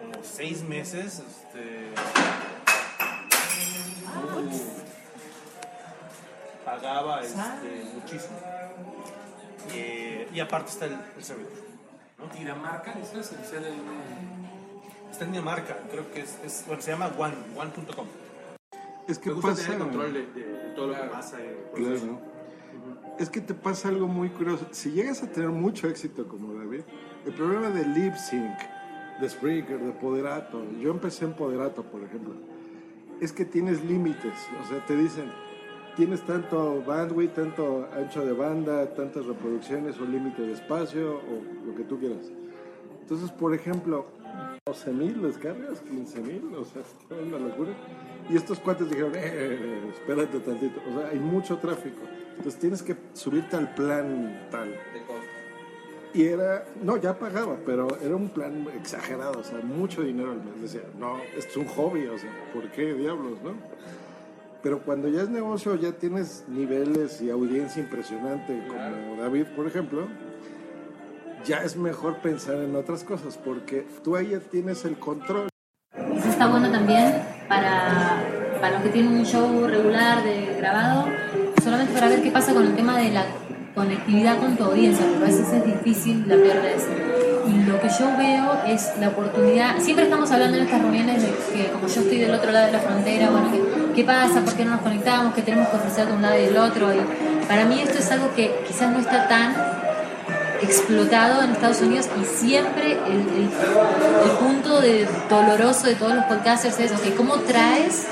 como 0.00 0.24
seis 0.24 0.62
meses, 0.62 1.20
este, 1.20 1.92
uh, 4.06 4.50
pagaba 6.64 7.22
este, 7.22 7.38
muchísimo. 7.94 8.36
Eh, 9.74 10.28
y 10.32 10.40
aparte 10.40 10.70
está 10.70 10.86
el, 10.86 10.96
el 11.16 11.22
servidor. 11.24 11.52
¿no? 12.18 12.26
Dinamarca, 12.36 12.92
¿esa 12.98 13.20
es 13.20 13.32
el 13.32 13.38
CDN? 13.38 13.80
Está 15.10 15.24
en 15.24 15.32
Dinamarca, 15.32 15.76
creo 15.90 16.10
que 16.12 16.20
es, 16.22 16.38
es- 16.44 16.64
bueno, 16.66 16.82
se 16.82 16.90
llama 16.92 17.10
One, 17.18 17.34
one.com. 17.56 18.06
Es 19.08 19.18
que 19.18 19.28
Me 19.30 19.34
gusta 19.36 19.50
pasa- 19.50 19.62
tener 19.62 19.76
el 19.78 19.82
control 19.84 20.12
de, 20.12 20.26
de- 20.26 20.44
de 20.44 20.74
todo 20.74 20.86
lo 20.88 20.94
que 20.94 21.08
pasa. 21.08 21.38
en 21.40 21.46
el 21.46 21.54
proceso. 21.74 22.18
Es 23.18 23.28
que 23.28 23.40
te 23.40 23.54
pasa 23.54 23.88
algo 23.88 24.06
muy 24.06 24.30
curioso. 24.30 24.66
Si 24.70 24.90
llegas 24.90 25.22
a 25.22 25.30
tener 25.30 25.50
mucho 25.50 25.88
éxito 25.88 26.26
como 26.26 26.54
David, 26.54 26.82
el 27.26 27.32
problema 27.34 27.68
de 27.70 27.86
lip 27.86 28.14
sync, 28.14 28.58
de 29.20 29.28
Spreaker, 29.28 29.78
de 29.78 29.92
Poderato, 29.92 30.64
yo 30.80 30.90
empecé 30.90 31.26
en 31.26 31.34
Poderato, 31.34 31.82
por 31.82 32.02
ejemplo, 32.02 32.34
es 33.20 33.32
que 33.32 33.44
tienes 33.44 33.84
límites. 33.84 34.34
O 34.64 34.68
sea, 34.68 34.84
te 34.86 34.96
dicen, 34.96 35.30
tienes 35.96 36.22
tanto 36.22 36.82
bandwidth, 36.86 37.34
tanto 37.34 37.88
ancho 37.92 38.24
de 38.24 38.32
banda, 38.32 38.94
tantas 38.94 39.26
reproducciones 39.26 40.00
o 40.00 40.06
límite 40.06 40.42
de 40.42 40.52
espacio 40.52 41.16
o 41.16 41.66
lo 41.66 41.74
que 41.74 41.84
tú 41.84 41.98
quieras. 41.98 42.32
Entonces, 43.02 43.30
por 43.30 43.54
ejemplo, 43.54 44.06
12 44.70 44.92
mil 44.92 45.22
descargas, 45.22 45.80
15 45.80 46.20
mil, 46.20 46.54
o 46.54 46.64
sea, 46.64 46.82
es 46.82 47.26
una 47.26 47.38
locura. 47.38 47.72
Y 48.28 48.36
estos 48.36 48.60
cuates 48.60 48.88
dijeron, 48.88 49.12
eh, 49.16 49.20
eh, 49.24 49.92
espérate 49.92 50.38
tantito, 50.38 50.80
o 50.88 51.00
sea, 51.00 51.08
hay 51.08 51.18
mucho 51.18 51.58
tráfico. 51.58 52.02
Entonces 52.36 52.60
tienes 52.60 52.80
que 52.80 52.94
subirte 53.12 53.56
al 53.56 53.74
plan 53.74 54.46
tal. 54.48 54.72
Y 56.14 56.22
era, 56.22 56.64
no, 56.82 56.96
ya 56.98 57.18
pagaba, 57.18 57.56
pero 57.66 57.88
era 58.00 58.14
un 58.14 58.28
plan 58.28 58.68
exagerado, 58.76 59.40
o 59.40 59.44
sea, 59.44 59.58
mucho 59.58 60.02
dinero 60.02 60.30
al 60.30 60.38
mes. 60.44 60.72
Decía, 60.72 60.82
no, 60.96 61.18
esto 61.36 61.50
es 61.50 61.56
un 61.56 61.66
hobby, 61.66 62.06
o 62.06 62.16
sea, 62.16 62.30
¿por 62.54 62.70
qué 62.70 62.94
diablos, 62.94 63.42
no? 63.42 63.54
Pero 64.62 64.82
cuando 64.82 65.08
ya 65.08 65.22
es 65.22 65.30
negocio, 65.30 65.74
ya 65.74 65.90
tienes 65.92 66.44
niveles 66.46 67.20
y 67.20 67.30
audiencia 67.30 67.82
impresionante, 67.82 68.56
como 68.68 69.20
David, 69.20 69.46
por 69.56 69.66
ejemplo, 69.66 70.06
ya 71.44 71.58
es 71.58 71.76
mejor 71.76 72.18
pensar 72.18 72.56
en 72.56 72.76
otras 72.76 73.04
cosas, 73.04 73.38
porque 73.42 73.86
tú 74.04 74.16
ahí 74.16 74.38
tienes 74.50 74.84
el 74.84 74.98
control. 74.98 75.48
Eso 76.16 76.28
está 76.28 76.46
bueno 76.48 76.70
también 76.70 77.22
para, 77.48 78.22
para 78.60 78.74
los 78.74 78.82
que 78.82 78.90
tienen 78.90 79.12
un 79.12 79.24
show 79.24 79.66
regular 79.66 80.22
de 80.22 80.56
grabado, 80.58 81.06
solamente 81.62 81.92
para 81.92 82.08
ver 82.08 82.22
qué 82.22 82.30
pasa 82.30 82.52
con 82.52 82.66
el 82.66 82.76
tema 82.76 82.98
de 82.98 83.10
la 83.10 83.24
conectividad 83.74 84.38
con 84.38 84.56
tu 84.56 84.64
audiencia, 84.64 85.04
porque 85.06 85.24
a 85.24 85.26
veces 85.26 85.52
es 85.52 85.64
difícil 85.64 86.28
la 86.28 86.36
redes. 86.36 86.86
Y 87.46 87.64
lo 87.64 87.80
que 87.80 87.88
yo 87.88 88.16
veo 88.16 88.60
es 88.66 88.92
la 89.00 89.08
oportunidad, 89.08 89.80
siempre 89.80 90.04
estamos 90.04 90.30
hablando 90.30 90.58
en 90.58 90.64
estas 90.64 90.82
reuniones 90.82 91.22
de 91.22 91.28
que 91.52 91.72
como 91.72 91.88
yo 91.88 92.00
estoy 92.02 92.18
del 92.18 92.34
otro 92.34 92.52
lado 92.52 92.66
de 92.66 92.72
la 92.72 92.78
frontera, 92.78 93.30
bueno, 93.30 93.50
¿qué, 93.50 93.94
qué 93.96 94.04
pasa? 94.04 94.40
¿Por 94.44 94.54
qué 94.54 94.64
no 94.64 94.72
nos 94.72 94.82
conectamos? 94.82 95.34
¿Qué 95.34 95.42
tenemos 95.42 95.68
que 95.68 95.76
ofrecer 95.76 96.06
de 96.06 96.12
un 96.12 96.22
lado 96.22 96.38
y 96.38 96.42
del 96.42 96.58
otro? 96.58 96.92
Y 96.94 97.00
para 97.48 97.64
mí 97.64 97.80
esto 97.80 97.98
es 97.98 98.10
algo 98.12 98.32
que 98.36 98.62
quizás 98.68 98.92
no 98.92 99.00
está 99.00 99.26
tan 99.26 99.69
explotado 100.62 101.42
en 101.42 101.50
Estados 101.52 101.80
Unidos 101.80 102.06
y 102.20 102.24
siempre 102.24 102.92
el, 102.92 103.20
el- 103.20 103.50
el 104.24 104.30
punto 104.38 104.80
de 104.80 105.08
doloroso 105.28 105.86
de 105.86 105.94
todos 105.94 106.14
los 106.14 106.24
podcasters 106.24 106.78
es, 106.80 106.92
ok, 106.92 107.14
¿cómo 107.16 107.34
traes 107.36 108.06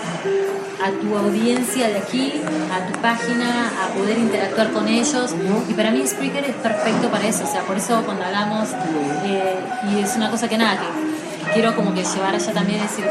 a 0.85 0.91
tu 1.01 1.17
audiencia 1.17 1.89
de 1.89 1.99
aquí, 1.99 2.41
a 2.73 2.87
tu 2.93 2.99
página, 3.01 3.71
a 3.85 3.89
poder 3.99 4.19
interactuar 4.19 4.71
con 4.71 4.87
ellos? 4.89 5.35
Y 5.69 5.75
para 5.75 5.91
mí 5.91 6.07
Spreaker 6.07 6.45
es 6.45 6.55
perfecto 6.57 7.09
para 7.11 7.27
eso, 7.27 7.45
o 7.45 7.47
sea, 7.51 7.63
por 7.63 7.77
eso 7.77 8.03
cuando 8.05 8.25
hablamos, 8.25 8.69
eh, 9.25 9.55
y 9.91 10.01
es 10.01 10.15
una 10.17 10.31
cosa 10.31 10.49
que 10.49 10.57
nada, 10.59 10.79
que 10.79 11.53
quiero 11.53 11.75
como 11.75 11.95
que 11.95 12.05
llevar 12.05 12.35
allá 12.35 12.53
también, 12.53 12.81
decir, 12.83 13.05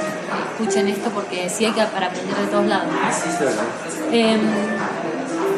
escuchen 0.54 0.88
esto 0.88 1.10
porque 1.12 1.50
sí 1.50 1.65
hay 1.65 1.71
que 1.71 1.84
para 1.84 2.08
aprender 2.08 2.36
de 2.38 2.47
todos 2.47 2.65
lados. 2.65 2.88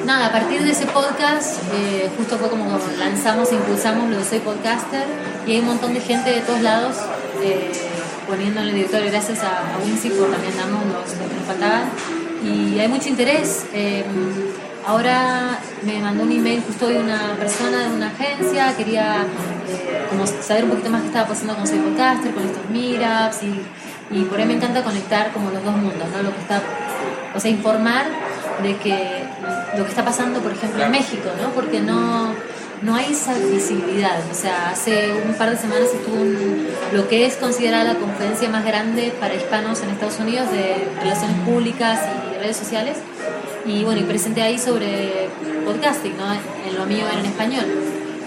Nada, 0.09 0.25
a 0.25 0.31
partir 0.31 0.63
de 0.63 0.71
ese 0.71 0.87
podcast, 0.87 1.61
eh, 1.71 2.09
justo 2.17 2.35
fue 2.39 2.49
como 2.49 2.65
lanzamos 2.97 3.51
e 3.51 3.55
impulsamos 3.55 4.09
lo 4.09 4.17
de 4.17 4.25
Soy 4.25 4.39
Podcaster 4.39 5.05
y 5.45 5.51
hay 5.51 5.59
un 5.59 5.67
montón 5.67 5.93
de 5.93 6.01
gente 6.01 6.31
de 6.31 6.41
todos 6.41 6.61
lados 6.61 6.95
eh, 7.43 7.71
poniendo 8.27 8.59
en 8.61 8.69
el 8.69 8.73
directorio, 8.73 9.11
gracias 9.11 9.43
a, 9.43 9.75
a 9.75 9.77
Wincy 9.85 10.09
por 10.09 10.31
también 10.31 10.57
darnos 10.57 10.83
los, 10.83 11.11
que 11.13 11.35
nos 11.35 11.45
faltaban. 11.45 11.83
Y 12.43 12.79
hay 12.79 12.87
mucho 12.87 13.07
interés. 13.07 13.67
eh, 13.71 14.03
ahora 14.87 15.59
me 15.83 15.99
mandó 15.99 16.23
un 16.23 16.31
email 16.31 16.63
justo 16.65 16.87
de 16.87 16.97
una 16.97 17.35
persona 17.37 17.89
de 17.89 17.95
una 17.95 18.07
agencia, 18.07 18.75
quería 18.75 19.17
eh, 19.69 20.07
como 20.09 20.25
saber 20.25 20.63
un 20.63 20.71
poquito 20.71 20.89
más 20.89 21.01
qué 21.01 21.07
estaba 21.09 21.27
pasando 21.27 21.55
con 21.55 21.67
Soy 21.67 21.77
Podcaster, 21.77 22.33
con 22.33 22.45
estos 22.47 22.67
meetups 22.71 23.43
y, 23.43 24.17
y 24.17 24.23
por 24.23 24.39
ahí 24.39 24.47
me 24.47 24.55
encanta 24.55 24.83
conectar 24.83 25.31
como 25.33 25.51
los 25.51 25.63
dos 25.63 25.75
mundos, 25.75 26.07
¿no? 26.11 26.23
Lo 26.23 26.33
que 26.33 26.41
está, 26.41 26.63
o 27.35 27.39
sea, 27.39 27.51
informar 27.51 28.07
de 28.63 28.75
que 28.77 29.18
lo 29.77 29.83
que 29.83 29.89
está 29.89 30.03
pasando, 30.03 30.39
por 30.39 30.51
ejemplo, 30.51 30.83
en 30.83 30.91
México, 30.91 31.29
¿no? 31.41 31.49
Porque 31.49 31.79
no, 31.81 32.33
no 32.81 32.95
hay 32.95 33.11
esa 33.11 33.33
visibilidad. 33.35 34.19
O 34.31 34.35
sea, 34.35 34.69
hace 34.71 35.13
un 35.25 35.33
par 35.35 35.49
de 35.51 35.57
semanas 35.57 35.89
estuvo 35.93 36.15
un- 36.21 36.67
lo 36.93 37.07
que 37.07 37.25
es 37.25 37.35
considerada 37.35 37.93
la 37.93 37.99
conferencia 37.99 38.49
más 38.49 38.65
grande 38.65 39.13
para 39.19 39.33
hispanos 39.35 39.81
en 39.81 39.89
Estados 39.91 40.19
Unidos 40.19 40.51
de 40.51 40.87
relaciones 41.01 41.37
públicas 41.45 41.99
y 42.33 42.39
redes 42.41 42.57
sociales. 42.57 42.97
Y 43.65 43.83
bueno, 43.83 43.99
y 44.01 44.03
presenté 44.03 44.41
ahí 44.41 44.57
sobre 44.57 45.29
podcasting, 45.65 46.17
¿no? 46.17 46.33
En 46.33 46.75
lo 46.77 46.85
mío 46.85 47.05
era 47.11 47.19
en 47.19 47.25
español. 47.25 47.65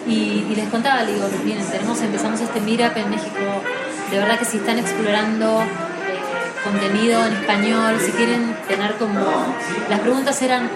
Y, 0.06 0.46
y 0.50 0.54
les 0.56 0.68
contaba, 0.68 1.02
le 1.04 1.14
digo, 1.14 1.26
miren, 1.44 1.64
tenemos, 1.66 2.00
empezamos 2.00 2.40
este 2.40 2.60
Meetup 2.60 2.96
en 2.96 3.10
México. 3.10 3.38
De 4.10 4.18
verdad 4.18 4.38
que 4.38 4.44
si 4.44 4.58
están 4.58 4.78
explorando 4.78 5.62
eh, 5.62 5.66
contenido 6.64 7.24
en 7.24 7.32
español, 7.34 7.94
si 8.04 8.10
quieren 8.12 8.54
tener 8.68 8.94
como... 8.96 9.20
Las 9.88 10.00
preguntas 10.00 10.42
eran, 10.42 10.68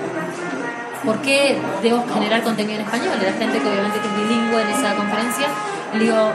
¿por 1.07 1.23
qué 1.23 1.57
debo 1.83 2.05
generar 2.12 2.42
contenido 2.42 2.81
en 2.81 2.85
español? 2.85 3.14
La 3.23 3.33
gente 3.33 3.59
que 3.61 3.69
obviamente 3.69 4.01
que 4.01 4.09
es 4.09 4.16
bilingüe 4.16 4.61
en 4.61 4.69
esa 4.69 4.95
conferencia, 4.97 5.47
le 5.95 6.05
digo, 6.05 6.33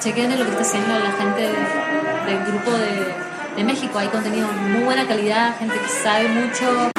chequen 0.00 0.38
lo 0.38 0.44
que 0.44 0.50
está 0.50 0.60
haciendo 0.60 0.98
la 0.98 1.12
gente 1.12 1.40
del 1.40 2.44
grupo 2.46 2.70
de, 2.70 3.56
de 3.56 3.64
México, 3.64 3.98
hay 3.98 4.08
contenido 4.08 4.46
de 4.46 4.68
muy 4.74 4.84
buena 4.84 5.08
calidad, 5.08 5.58
gente 5.58 5.74
que 5.74 5.88
sabe 5.88 6.28
mucho. 6.28 6.90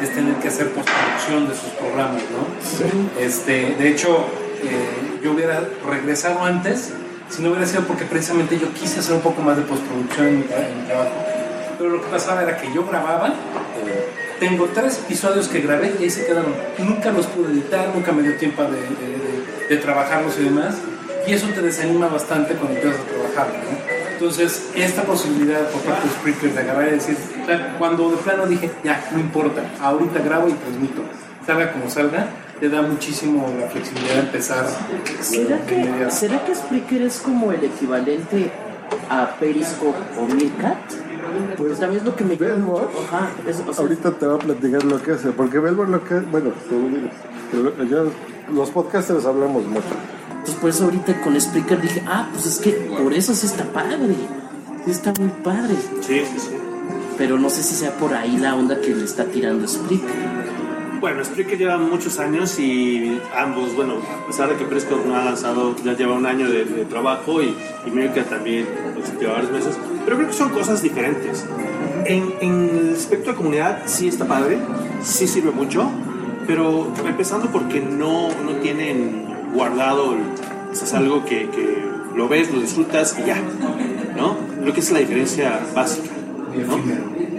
es 0.00 0.14
tener 0.14 0.34
que 0.36 0.48
hacer 0.48 0.70
postproducción 0.70 1.48
de 1.48 1.54
sus 1.56 1.70
programas, 1.70 2.22
¿no? 2.30 3.20
Este, 3.20 3.74
de 3.74 3.88
hecho, 3.88 4.26
eh, 4.62 5.20
yo 5.22 5.32
hubiera 5.32 5.60
regresado 5.84 6.44
antes 6.44 6.92
si 7.28 7.42
no 7.42 7.48
hubiera 7.50 7.66
sido 7.66 7.82
porque 7.82 8.04
precisamente 8.04 8.58
yo 8.58 8.72
quise 8.74 9.00
hacer 9.00 9.14
un 9.14 9.22
poco 9.22 9.42
más 9.42 9.56
de 9.56 9.62
postproducción 9.62 10.28
en 10.28 10.38
mi, 10.38 10.44
en 10.44 10.80
mi 10.80 10.86
trabajo. 10.86 11.10
Pero 11.78 11.90
lo 11.90 12.00
que 12.00 12.08
pasaba 12.08 12.42
era 12.42 12.56
que 12.56 12.72
yo 12.72 12.86
grababa, 12.86 13.28
eh, 13.28 14.23
tengo 14.40 14.66
tres 14.74 15.00
episodios 15.04 15.48
que 15.48 15.60
grabé 15.60 15.94
y 15.98 16.04
ahí 16.04 16.10
se 16.10 16.26
quedaron. 16.26 16.54
Nunca 16.78 17.10
los 17.12 17.26
pude 17.26 17.52
editar, 17.52 17.88
nunca 17.94 18.12
me 18.12 18.22
dio 18.22 18.36
tiempo 18.36 18.62
de, 18.64 18.70
de- 18.70 18.78
de- 18.78 19.66
de 19.68 19.76
trabajarlos 19.78 20.38
y 20.38 20.44
demás. 20.44 20.74
Y 21.26 21.32
eso 21.32 21.46
te 21.54 21.62
desanima 21.62 22.08
bastante 22.08 22.54
cuando 22.54 22.76
empiezas 22.76 23.00
a 23.00 23.04
trabajar, 23.04 23.46
¿no? 23.48 23.94
Entonces, 24.12 24.68
esta 24.76 25.02
posibilidad 25.02 25.68
por 25.70 25.80
parte 25.82 26.06
de 26.06 26.14
Spreaker 26.14 26.52
de 26.54 26.60
agarrar 26.60 26.88
y 26.88 26.90
decir, 26.92 27.16
cuando 27.78 28.10
de 28.10 28.16
plano 28.18 28.46
dije, 28.46 28.70
ya, 28.84 29.02
no 29.12 29.18
importa, 29.18 29.62
ahorita 29.80 30.20
grabo 30.20 30.48
y 30.48 30.52
transmito, 30.52 31.02
salga 31.46 31.72
como 31.72 31.88
salga, 31.90 32.26
te 32.60 32.68
da 32.68 32.82
muchísimo 32.82 33.50
la 33.58 33.66
flexibilidad 33.68 34.14
de 34.14 34.20
empezar. 34.20 34.66
¿Será 35.20 35.56
de 35.56 35.64
que. 35.66 36.10
¿Será 36.10 36.44
que 36.44 36.54
Spreaker 36.54 37.02
es 37.02 37.18
como 37.18 37.52
el 37.52 37.64
equivalente 37.64 38.50
a 39.10 39.34
Periscope 39.40 39.98
o 40.18 40.26
Meerkat? 40.26 40.76
Pues 41.56 41.78
también 41.78 42.00
es 42.00 42.06
lo 42.06 42.16
que 42.16 42.24
me 42.24 42.36
Belmore, 42.36 42.86
Ajá, 43.08 43.30
es, 43.48 43.60
o 43.66 43.72
sea, 43.72 43.82
ahorita 43.84 44.10
te 44.12 44.26
voy 44.26 44.36
a 44.36 44.38
platicar 44.38 44.84
lo 44.84 45.02
que 45.02 45.12
hace, 45.12 45.30
porque 45.30 45.58
Belmore 45.58 45.90
lo 45.90 46.04
que, 46.04 46.14
bueno, 46.20 46.50
lo- 47.52 47.84
ya 47.84 48.02
los 48.52 48.70
podcasters 48.70 49.24
hablamos 49.26 49.64
mucho. 49.66 49.82
Pues 50.44 50.56
por 50.56 50.70
eso 50.70 50.84
ahorita 50.84 51.20
con 51.22 51.40
Spreaker 51.40 51.80
dije, 51.80 52.02
ah, 52.06 52.28
pues 52.32 52.46
es 52.46 52.58
que 52.58 52.72
por 53.02 53.12
eso 53.14 53.34
sí 53.34 53.46
está 53.46 53.64
padre. 53.64 54.14
Sí 54.84 54.90
está 54.90 55.12
muy 55.18 55.30
padre. 55.42 55.74
Sí, 56.02 56.20
sí, 56.30 56.38
sí. 56.38 56.50
Pero 57.16 57.38
no 57.38 57.48
sé 57.48 57.62
si 57.62 57.74
sea 57.74 57.92
por 57.96 58.12
ahí 58.12 58.36
la 58.36 58.54
onda 58.54 58.80
que 58.80 58.94
le 58.94 59.04
está 59.04 59.24
tirando 59.24 59.66
Spreaker. 59.66 60.33
Bueno, 61.04 61.22
Spreaker 61.22 61.58
lleva 61.58 61.76
muchos 61.76 62.18
años 62.18 62.58
y 62.58 63.20
ambos, 63.36 63.74
bueno, 63.76 63.96
a 64.22 64.26
pesar 64.26 64.48
de 64.48 64.56
que 64.56 64.64
Periscope 64.64 65.06
no 65.06 65.14
ha 65.14 65.22
lanzado, 65.22 65.76
ya 65.84 65.92
lleva 65.94 66.14
un 66.14 66.24
año 66.24 66.48
de, 66.48 66.64
de 66.64 66.86
trabajo 66.86 67.42
y, 67.42 67.54
y 67.86 67.90
Meerkat 67.90 68.30
también 68.30 68.66
pues, 68.94 69.12
lleva 69.20 69.34
varios 69.34 69.52
meses, 69.52 69.76
pero 70.06 70.16
creo 70.16 70.28
que 70.28 70.34
son 70.34 70.48
cosas 70.48 70.80
diferentes. 70.82 71.44
En, 72.06 72.32
en 72.40 72.70
el 72.88 72.94
aspecto 72.94 73.32
de 73.32 73.36
comunidad 73.36 73.82
sí 73.84 74.08
está 74.08 74.24
padre, 74.24 74.56
sí 75.02 75.26
sirve 75.26 75.50
mucho, 75.50 75.90
pero 76.46 76.90
empezando 77.06 77.48
porque 77.50 77.80
no, 77.82 78.28
no 78.42 78.52
tienen 78.62 79.26
guardado, 79.52 80.16
o 80.72 80.74
sea, 80.74 80.84
es 80.86 80.94
algo 80.94 81.22
que, 81.26 81.50
que 81.50 81.84
lo 82.16 82.28
ves, 82.30 82.50
lo 82.50 82.60
disfrutas 82.62 83.14
y 83.22 83.26
ya, 83.26 83.36
¿no? 84.16 84.38
Creo 84.62 84.72
que 84.72 84.80
es 84.80 84.90
la 84.90 85.00
diferencia 85.00 85.60
básica, 85.74 86.08
¿no? 86.66 86.78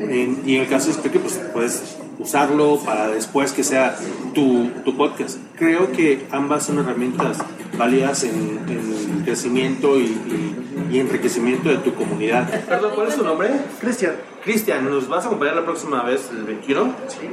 En- 0.07 0.43
y 0.45 0.57
en 0.57 0.61
el 0.61 0.67
caso 0.69 0.89
de 0.89 0.93
Spreaker, 0.93 1.21
pues 1.21 1.41
puedes 1.51 1.94
usarlo 2.25 2.77
para 2.83 3.07
después 3.09 3.53
que 3.53 3.63
sea 3.63 3.95
tu, 4.33 4.69
tu 4.83 4.97
podcast. 4.97 5.37
Creo 5.55 5.91
que 5.91 6.25
ambas 6.31 6.65
son 6.65 6.79
herramientas 6.79 7.37
válidas 7.77 8.23
en, 8.23 8.59
en 8.67 9.21
crecimiento 9.23 9.97
y, 9.97 10.03
y- 10.05 10.61
y 10.91 10.99
enriquecimiento 10.99 11.69
de 11.69 11.77
tu 11.77 11.93
comunidad. 11.95 12.47
Perdón, 12.67 12.91
¿cuál 12.95 13.07
es 13.07 13.15
tu 13.15 13.23
nombre? 13.23 13.49
Cristian. 13.81 14.13
Cristian, 14.43 14.89
¿nos 14.89 15.07
vas 15.07 15.23
a 15.23 15.27
acompañar 15.27 15.55
la 15.55 15.65
próxima 15.65 16.03
vez 16.03 16.29
el 16.31 16.43
21? 16.43 16.93
Sí, 17.07 17.29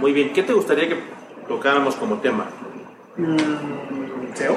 Muy 0.00 0.12
bien, 0.12 0.32
¿qué 0.32 0.42
te 0.42 0.52
gustaría 0.52 0.88
que 0.88 0.96
tocáramos 1.48 1.94
como 1.96 2.16
tema? 2.18 2.46
¿SEO? 4.34 4.56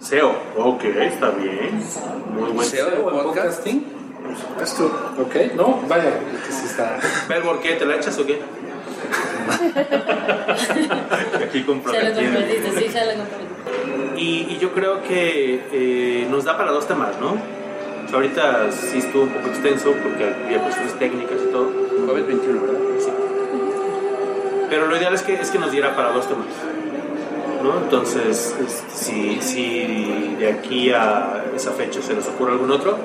SEO, 0.00 0.32
ok, 0.56 0.84
está 0.84 1.30
bien. 1.30 1.80
Muy 2.38 2.50
buen 2.52 2.68
¿SEO 2.68 2.90
de 2.90 2.96
podcasting? 2.96 3.84
Esto. 4.62 4.84
Ok, 5.20 5.34
no, 5.56 5.80
vaya, 5.88 6.10
que 6.46 6.52
sí 6.52 6.66
está. 6.66 6.98
Belmore, 7.28 7.60
¿qué? 7.62 7.72
¿Te 7.74 7.86
la 7.86 7.96
echas 7.96 8.18
o 8.18 8.26
qué? 8.26 8.40
Aquí 11.44 11.58
sí, 11.58 12.88
ya 12.92 13.04
lo 13.04 13.12
compartiste. 13.12 13.46
Y, 14.16 14.46
y 14.50 14.58
yo 14.60 14.72
creo 14.72 15.02
que 15.02 15.62
eh, 15.72 16.26
nos 16.30 16.44
da 16.44 16.56
para 16.56 16.72
dos 16.72 16.86
temas, 16.86 17.18
¿no? 17.20 17.32
O 17.32 18.08
sea, 18.08 18.16
ahorita 18.16 18.70
sí 18.72 18.98
estuvo 18.98 19.24
un 19.24 19.30
poco 19.30 19.48
extenso 19.48 19.92
porque 20.02 20.24
había 20.44 20.60
cuestiones 20.62 20.98
técnicas 20.98 21.38
y 21.42 21.52
todo. 21.52 21.70
Jueves 22.06 22.26
21, 22.26 22.60
¿verdad? 22.60 22.78
Sí. 22.98 23.10
Pero 24.70 24.86
lo 24.86 24.96
ideal 24.96 25.14
es 25.14 25.22
que, 25.22 25.34
es 25.34 25.50
que 25.50 25.58
nos 25.58 25.70
diera 25.72 25.94
para 25.94 26.12
dos 26.12 26.28
temas. 26.28 26.46
¿no? 27.62 27.78
Entonces, 27.82 28.54
este, 28.60 28.90
si, 28.94 29.40
si 29.40 30.36
de 30.38 30.52
aquí 30.52 30.90
a 30.90 31.44
esa 31.54 31.72
fecha 31.72 32.00
se 32.02 32.14
nos 32.14 32.26
ocurre 32.28 32.52
algún 32.52 32.70
otro, 32.70 32.98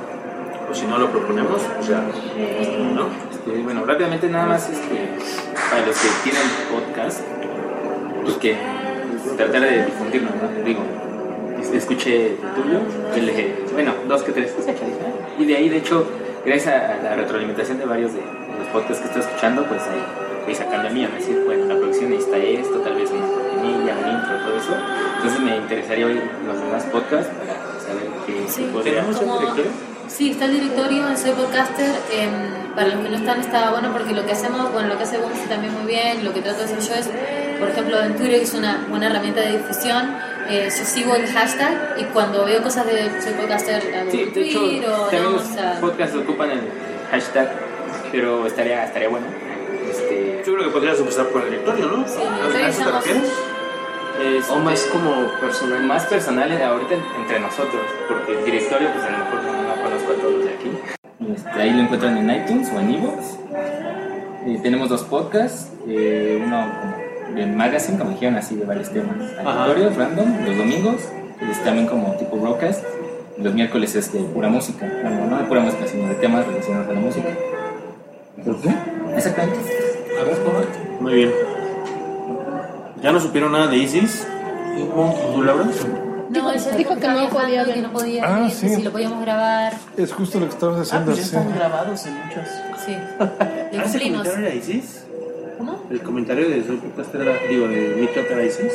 o 0.72 0.76
si 0.76 0.86
no 0.88 0.98
lo 0.98 1.10
proponemos, 1.12 1.62
pues 1.76 1.88
ya. 1.88 2.00
¿no? 2.00 3.08
Este, 3.32 3.62
bueno, 3.64 3.86
rápidamente 3.86 4.28
nada 4.30 4.46
más 4.48 4.70
este, 4.70 5.10
para 5.70 5.86
los 5.86 5.96
que 5.98 6.08
tienen 6.24 6.42
podcast, 6.72 7.22
pues 8.24 8.36
que 8.38 8.56
tratar 9.38 9.62
de 9.62 9.86
difundirlo, 9.86 10.30
¿no? 10.42 10.64
Digo, 10.64 10.82
es- 11.62 11.72
escuché 11.74 12.28
el 12.28 12.38
tuyo, 12.56 12.80
el 13.16 13.26
de- 13.26 13.66
bueno, 13.74 13.94
dos 14.08 14.24
que 14.24 14.32
tres, 14.32 14.54
y 15.38 15.46
de 15.46 15.56
ahí, 15.56 15.70
de 15.70 15.78
hecho, 15.78 16.06
gracias 16.46 16.74
a 16.76 16.98
la 17.04 17.16
retroalimentación 17.16 17.78
de 17.80 17.86
varios 17.86 18.14
de 18.14 18.22
los 18.22 18.68
podcasts 18.74 19.00
que 19.00 19.08
estoy 19.08 19.22
escuchando, 19.22 19.64
pues 19.66 19.82
ahí 19.84 20.02
voy 20.46 20.56
sacando 20.56 20.88
el 20.88 20.94
mío, 20.94 21.08
¿no? 21.10 21.16
decir, 21.16 21.42
bueno, 21.46 21.66
la 21.66 21.76
producción 21.76 22.10
necesita 22.10 22.38
esto, 22.38 22.80
tal 22.80 22.96
vez 22.96 23.10
una 23.12 23.28
cortinilla, 23.28 23.94
un 23.98 24.12
intro, 24.12 24.38
todo 24.46 24.58
eso. 24.58 24.74
Entonces 25.18 25.40
me 25.40 25.58
interesaría 25.58 26.06
oír 26.08 26.24
los 26.48 26.60
demás 26.60 26.84
podcasts 26.86 27.32
para 27.38 27.54
saber 27.80 28.08
qué 28.26 28.44
Sí, 28.48 28.70
podría 28.74 29.04
como- 29.04 29.40
Sí, 30.16 30.32
está 30.32 30.46
el 30.46 30.54
directorio 30.60 31.08
en 31.08 31.18
Soy 31.18 31.32
Podcaster. 31.32 31.90
em, 32.12 32.32
para 32.76 32.88
los 32.88 33.04
que 33.04 33.10
no 33.10 33.18
están, 33.18 33.40
está 33.42 33.72
bueno 33.72 33.92
porque 33.92 34.14
lo 34.14 34.26
que 34.26 34.32
hacemos, 34.32 34.72
bueno, 34.72 34.88
lo 34.90 34.98
que 34.98 35.04
hace 35.04 35.18
Bunzi 35.18 35.46
también 35.50 35.74
muy 35.74 35.86
bien, 35.92 36.24
lo 36.24 36.34
que 36.34 36.42
trato 36.42 36.60
de 36.60 36.66
hacer 36.66 36.80
yo 36.80 36.94
es, 36.96 37.10
por 37.60 37.70
ejemplo, 37.70 38.02
en 38.02 38.16
Twitter 38.16 38.36
es 38.42 38.54
una 38.54 38.86
buena 38.90 39.08
herramienta 39.08 39.42
de 39.42 39.58
difusión. 39.58 40.16
eh, 40.50 40.70
yo 40.76 40.84
sigo 40.86 41.16
el 41.16 41.28
hashtag 41.28 41.96
y 41.98 42.04
cuando 42.06 42.44
veo 42.46 42.62
cosas 42.64 42.86
de 42.86 43.10
Soy 43.22 43.34
Podcaster 43.34 43.76
hago 43.96 44.12
Sí, 44.12 44.24
un 44.24 44.34
de 44.34 44.42
hecho, 44.42 44.60
tweet 44.60 44.84
o 44.88 44.92
también 45.04 45.24
no, 45.24 45.30
los 45.32 45.44
o 45.44 45.54
sea, 45.54 45.78
podcasts 45.80 46.16
ocupan 46.16 46.52
el 46.52 46.62
hashtag, 47.12 47.50
pero 48.12 48.48
estaría, 48.48 48.84
estaría 48.86 49.10
bueno. 49.10 49.28
Este, 49.90 50.44
Yo 50.46 50.54
creo 50.54 50.66
que 50.66 50.72
podrías 50.72 51.00
empezar 51.00 51.28
por 51.28 51.42
el 51.44 51.52
directorio, 51.52 51.86
¿no? 51.88 52.08
Sí, 52.08 52.20
¿A 52.22 52.68
eso 52.70 52.84
te 52.84 52.92
refieres? 52.92 53.32
o 54.50 54.56
más 54.60 54.82
como 54.92 55.32
personal. 55.40 55.84
Más 55.84 56.06
personal 56.06 56.62
ahorita 56.62 56.96
entre 57.18 57.40
nosotros, 57.40 57.82
porque 58.08 58.38
el 58.38 58.46
directorio, 58.46 58.90
pues 58.94 59.04
a 59.06 59.10
lo 59.12 59.18
mejor 59.20 59.40
conozco 60.02 60.12
a 60.12 60.22
todos 60.22 60.34
los 60.34 60.46
de 60.46 60.54
aquí. 60.54 60.72
Este, 61.34 61.50
ahí 61.50 61.72
lo 61.72 61.82
encuentran 61.84 62.18
en 62.18 62.30
iTunes 62.30 62.72
o 62.74 62.80
en 62.80 62.92
iVoox. 62.92 63.38
Eh, 64.48 64.60
tenemos 64.64 64.90
dos 64.90 65.04
podcasts, 65.04 65.72
eh, 65.88 66.42
uno 66.44 66.66
como 66.82 67.36
de 67.36 67.46
magazine, 67.46 67.98
como 67.98 68.12
dijeron 68.12 68.36
así, 68.36 68.56
de 68.56 68.66
varios 68.66 68.90
temas. 68.92 69.16
Aleatorios, 69.40 69.96
random, 69.96 70.46
los 70.46 70.58
domingos, 70.58 71.02
es 71.50 71.64
también 71.64 71.88
como 71.88 72.14
tipo 72.16 72.38
broadcast. 72.38 72.84
Los 73.38 73.54
miércoles 73.54 73.96
es 73.96 74.12
de 74.12 74.20
pura 74.20 74.50
música, 74.50 74.92
bueno, 75.02 75.26
no 75.28 75.38
de 75.38 75.44
pura 75.46 75.62
música, 75.62 75.88
sino 75.88 76.08
de 76.08 76.16
temas 76.16 76.46
relacionados 76.46 76.90
a 76.90 76.94
la 76.94 77.00
música. 77.00 77.30
¿Por 78.44 78.62
qué? 78.62 78.70
Exactamente. 79.16 79.60
A 80.20 80.24
ver, 80.24 80.38
Muy 81.00 81.14
bien. 81.14 81.32
¿Ya 83.02 83.12
no 83.12 83.20
supieron 83.20 83.52
nada 83.52 83.68
de 83.68 83.78
Isis? 83.78 84.28
¿Tú, 85.34 85.42
Laura? 85.44 85.66
No, 86.32 86.52
ella 86.52 86.72
dijo 86.78 86.96
que 86.98 87.08
no 87.08 87.30
podía, 87.30 87.66
que 87.66 87.82
no 87.82 87.92
podía 87.92 88.24
Ah, 88.26 88.50
sí. 88.50 88.68
que 88.68 88.76
si 88.76 88.82
lo 88.84 88.92
podíamos 88.92 89.22
grabar. 89.22 89.74
Es 89.98 90.14
justo 90.14 90.40
lo 90.40 90.48
que 90.48 90.54
estamos 90.54 90.78
Ah, 90.78 90.82
haciendo. 90.82 91.06
pues 91.12 91.18
ya 91.18 91.24
sí. 91.24 91.36
están 91.36 91.56
grabados 91.56 92.06
en 92.06 92.14
muchos. 92.16 92.48
Sí. 92.86 92.92
Le 93.72 93.80
¿Ah, 93.80 93.84
cumplimos. 93.84 94.28
comentario 94.28 94.48
era 94.48 94.56
Isis? 94.56 95.04
¿Cómo? 95.58 95.84
¿El 95.92 96.02
comentario 96.02 96.50
de 96.50 96.58
era, 97.22 97.34
digo, 97.50 97.68
de 97.68 97.96
mi 97.96 98.08
era 98.34 98.44
Isis? 98.44 98.72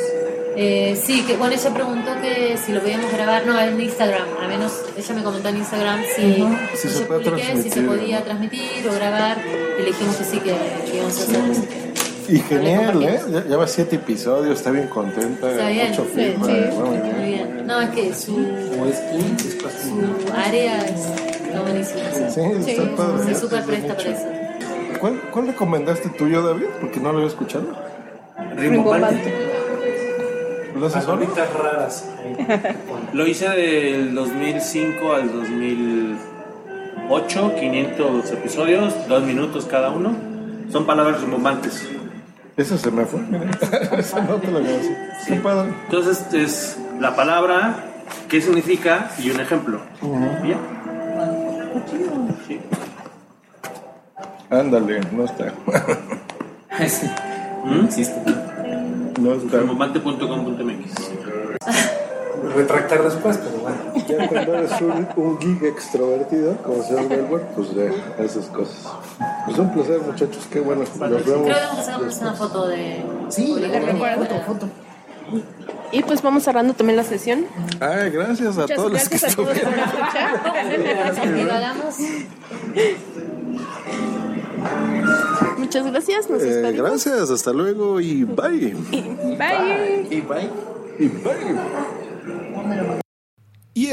Eh, 0.59 0.99
sí, 0.99 1.21
que 1.23 1.37
bueno, 1.37 1.53
ella 1.53 1.69
preguntó 1.71 2.11
que 2.21 2.57
si 2.57 2.71
lo 2.71 2.79
podíamos 2.81 3.11
grabar, 3.11 3.45
no, 3.45 3.59
en 3.59 3.79
Instagram, 3.79 4.23
al 4.41 4.47
menos 4.47 4.81
ella 4.97 5.13
me 5.13 5.21
comentó 5.23 5.49
en 5.49 5.57
Instagram 5.57 5.99
si, 6.15 6.41
Ujú. 6.41 6.55
Si 6.75 6.87
yo 6.87 6.93
se 6.95 7.05
puede 7.05 7.19
publiqué, 7.29 7.61
si 7.61 7.69
se 7.69 7.81
podía 7.81 8.23
transmitir 8.23 8.87
o 8.89 8.93
grabar, 8.95 9.37
y 9.77 9.81
le 9.81 9.85
dijimos 9.87 10.15
que 10.15 10.23
sí, 10.23 10.39
que, 10.39 10.55
que 10.89 10.95
íbamos 10.97 11.19
a 11.19 11.23
hacer. 11.23 11.86
Y 12.27 12.39
genial, 12.39 13.03
¿eh? 13.03 13.19
Ya, 13.31 13.45
ya 13.45 13.57
va 13.57 13.67
siete 13.67 13.95
episodios, 13.95 14.57
está 14.57 14.71
bien 14.71 14.87
contenta. 14.87 15.49
Está 15.49 15.69
bien, 15.69 15.89
mucho 15.89 16.05
sí, 16.13 16.21
sí, 16.21 16.35
muy 16.37 16.49
muy 16.49 16.97
bien. 16.97 17.23
bien. 17.23 17.67
No, 17.67 17.81
es 17.81 17.89
que 17.89 18.13
su, 18.13 18.33
su 18.35 20.33
área 20.33 20.85
es, 20.85 21.05
está 21.45 21.61
buenísima. 21.61 22.01
Sí, 22.29 22.71
está 22.71 22.95
padre. 22.95 23.33
Se 23.33 23.35
súper 23.39 23.63
presta 23.63 23.95
para 23.95 24.09
eso. 24.09 24.25
¿Cuál, 24.99 25.21
¿Cuál 25.31 25.47
recomendaste 25.47 26.09
tuyo, 26.09 26.41
David? 26.41 26.65
Porque 26.81 26.99
no 26.99 27.11
lo 27.11 27.19
había 27.19 27.29
escuchado. 27.29 27.65
Rimbombante. 28.55 29.33
¿Lo 30.77 30.85
haces 30.87 31.05
raras. 31.05 32.07
Lo 33.13 33.25
hice 33.25 33.49
del 33.49 34.13
2005 34.13 35.13
al 35.13 35.31
2000. 35.31 36.17
8, 37.09 37.53
500 37.57 38.31
episodios, 38.31 38.93
dos 39.07 39.23
minutos 39.23 39.65
cada 39.65 39.91
uno. 39.91 40.13
Son 40.71 40.85
palabras 40.85 41.21
rimbombantes. 41.21 41.87
Eso 42.57 42.77
se 42.77 42.89
me 42.89 43.05
fue, 43.05 43.19
mira. 43.21 43.51
Eso 43.97 44.21
no 44.23 44.35
te 44.35 44.47
lo 44.47 44.59
voy 44.59 44.67
a 44.67 44.71
decir. 44.71 44.97
Sí. 45.25 45.33
Entonces 45.33 46.33
es 46.33 46.77
la 46.99 47.15
palabra, 47.15 47.83
qué 48.27 48.41
significa 48.41 49.11
y 49.19 49.29
un 49.29 49.39
ejemplo. 49.39 49.79
¿Bien? 50.41 50.57
Sí. 52.47 52.59
Ándale, 54.49 55.01
no 55.11 55.25
está. 55.25 55.45
¿Mm? 57.63 57.85
existe. 57.85 58.19
No 59.19 59.33
está. 59.33 59.59
Rimbomante.com.mx 59.59 61.91
Retractar 62.55 63.03
después, 63.03 63.37
pero 63.37 63.57
bueno. 63.59 63.77
Ya 64.07 64.27
cuando 64.27 64.53
eres 64.55 64.81
un, 64.81 65.07
un 65.15 65.39
geek 65.39 65.63
extrovertido, 65.63 66.57
como 66.57 66.83
se 66.83 66.93
llama 66.93 67.09
Melbourne, 67.09 67.47
pues 67.55 67.75
de 67.75 67.93
esas 68.19 68.45
cosas. 68.47 68.87
Pues 69.45 69.57
un 69.57 69.73
placer, 69.73 70.01
muchachos. 70.01 70.47
Qué 70.51 70.59
bueno. 70.59 70.81
Nos 70.81 70.99
vemos. 70.99 71.23
Creo 71.23 71.43
que 71.43 71.51
vamos 71.51 71.79
a 71.79 71.83
sacarnos 71.83 72.17
una 72.21 72.33
foto 72.33 72.67
de. 72.67 73.03
Sí, 73.29 73.55
foto, 74.17 74.41
foto. 74.45 74.69
Y 75.91 76.03
pues 76.03 76.21
vamos 76.21 76.43
cerrando 76.43 76.73
también 76.73 76.97
la 76.97 77.03
sesión. 77.03 77.45
Ay, 77.79 78.09
gracias 78.09 78.57
a 78.57 78.61
Muchas 78.61 78.77
todos 78.77 78.91
los 78.91 79.09
que 79.09 79.17
gracias 79.17 79.33
a 79.33 79.35
todos 79.35 79.57
por 79.59 79.73
escuchar. 79.73 80.41
Muchas 85.57 85.85
gracias, 85.85 86.29
nos 86.29 86.43
Eh, 86.43 86.73
gracias, 86.75 87.29
hasta 87.29 87.51
luego 87.51 87.99
y 87.99 88.23
bye. 88.23 88.75
Bye. 88.89 90.07
Y 90.09 90.21
bye. 90.21 90.49
Y 90.99 91.07
bye. 91.07 91.37
Y 92.03 92.06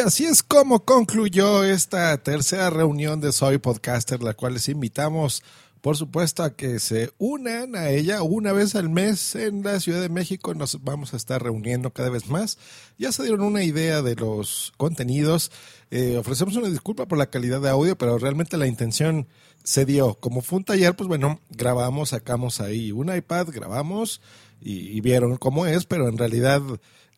así 0.04 0.26
es 0.26 0.42
como 0.42 0.84
concluyó 0.84 1.64
esta 1.64 2.16
tercera 2.18 2.68
reunión 2.68 3.20
de 3.20 3.32
Soy 3.32 3.56
Podcaster, 3.56 4.22
la 4.22 4.34
cual 4.34 4.52
les 4.54 4.68
invitamos, 4.68 5.42
por 5.80 5.96
supuesto, 5.96 6.42
a 6.42 6.54
que 6.54 6.78
se 6.78 7.10
unan 7.16 7.74
a 7.74 7.88
ella 7.88 8.22
una 8.22 8.52
vez 8.52 8.74
al 8.74 8.90
mes 8.90 9.34
en 9.34 9.62
la 9.62 9.80
Ciudad 9.80 10.02
de 10.02 10.10
México. 10.10 10.52
Nos 10.52 10.84
vamos 10.84 11.14
a 11.14 11.16
estar 11.16 11.42
reuniendo 11.42 11.90
cada 11.90 12.10
vez 12.10 12.28
más. 12.28 12.58
Ya 12.98 13.12
se 13.12 13.22
dieron 13.22 13.40
una 13.40 13.64
idea 13.64 14.02
de 14.02 14.14
los 14.14 14.74
contenidos. 14.76 15.50
Eh, 15.90 16.18
ofrecemos 16.18 16.54
una 16.56 16.68
disculpa 16.68 17.06
por 17.06 17.16
la 17.16 17.30
calidad 17.30 17.62
de 17.62 17.70
audio, 17.70 17.96
pero 17.96 18.18
realmente 18.18 18.58
la 18.58 18.66
intención 18.66 19.26
se 19.62 19.86
dio. 19.86 20.16
Como 20.20 20.42
fue 20.42 20.58
un 20.58 20.64
taller, 20.64 20.94
pues 20.94 21.08
bueno, 21.08 21.40
grabamos, 21.48 22.10
sacamos 22.10 22.60
ahí 22.60 22.92
un 22.92 23.14
iPad, 23.14 23.48
grabamos 23.52 24.20
y, 24.60 24.96
y 24.96 25.00
vieron 25.00 25.38
cómo 25.38 25.64
es, 25.64 25.86
pero 25.86 26.08
en 26.08 26.18
realidad 26.18 26.60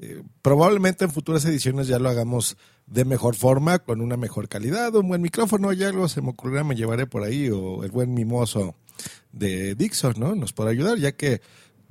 eh, 0.00 0.22
probablemente 0.42 1.04
en 1.04 1.10
futuras 1.10 1.44
ediciones 1.44 1.86
ya 1.88 1.98
lo 1.98 2.08
hagamos 2.08 2.56
de 2.86 3.04
mejor 3.04 3.34
forma, 3.34 3.78
con 3.80 4.00
una 4.00 4.16
mejor 4.16 4.48
calidad, 4.48 4.94
un 4.94 5.08
buen 5.08 5.22
micrófono, 5.22 5.72
ya 5.72 5.88
algo 5.88 6.08
se 6.08 6.22
me 6.22 6.30
ocurrirá, 6.30 6.64
me 6.64 6.76
llevaré 6.76 7.06
por 7.06 7.22
ahí, 7.24 7.48
o 7.50 7.82
el 7.84 7.90
buen 7.90 8.14
mimoso 8.14 8.74
de 9.32 9.74
Dixon, 9.74 10.14
¿no? 10.18 10.34
Nos 10.34 10.52
podrá 10.52 10.70
ayudar, 10.70 10.98
ya 10.98 11.12
que 11.12 11.40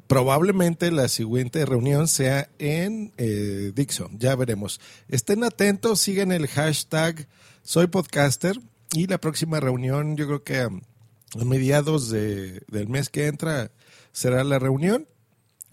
probablemente 0.07 0.91
la 0.91 1.07
siguiente 1.07 1.65
reunión 1.65 2.07
sea 2.07 2.49
en 2.59 3.11
eh, 3.17 3.71
Dixon, 3.75 4.17
ya 4.19 4.35
veremos. 4.35 4.79
Estén 5.09 5.43
atentos, 5.43 5.99
sigan 5.99 6.31
el 6.31 6.47
hashtag 6.47 7.27
Soy 7.63 7.87
Podcaster 7.87 8.59
y 8.93 9.07
la 9.07 9.17
próxima 9.17 9.59
reunión, 9.59 10.15
yo 10.15 10.27
creo 10.27 10.43
que 10.43 10.59
a, 10.59 10.69
mediados 11.43 12.09
de- 12.09 12.61
del 12.71 12.87
mes 12.87 13.09
que 13.09 13.25
entra 13.27 13.71
será 14.13 14.43
la 14.43 14.59
reunión 14.59 15.07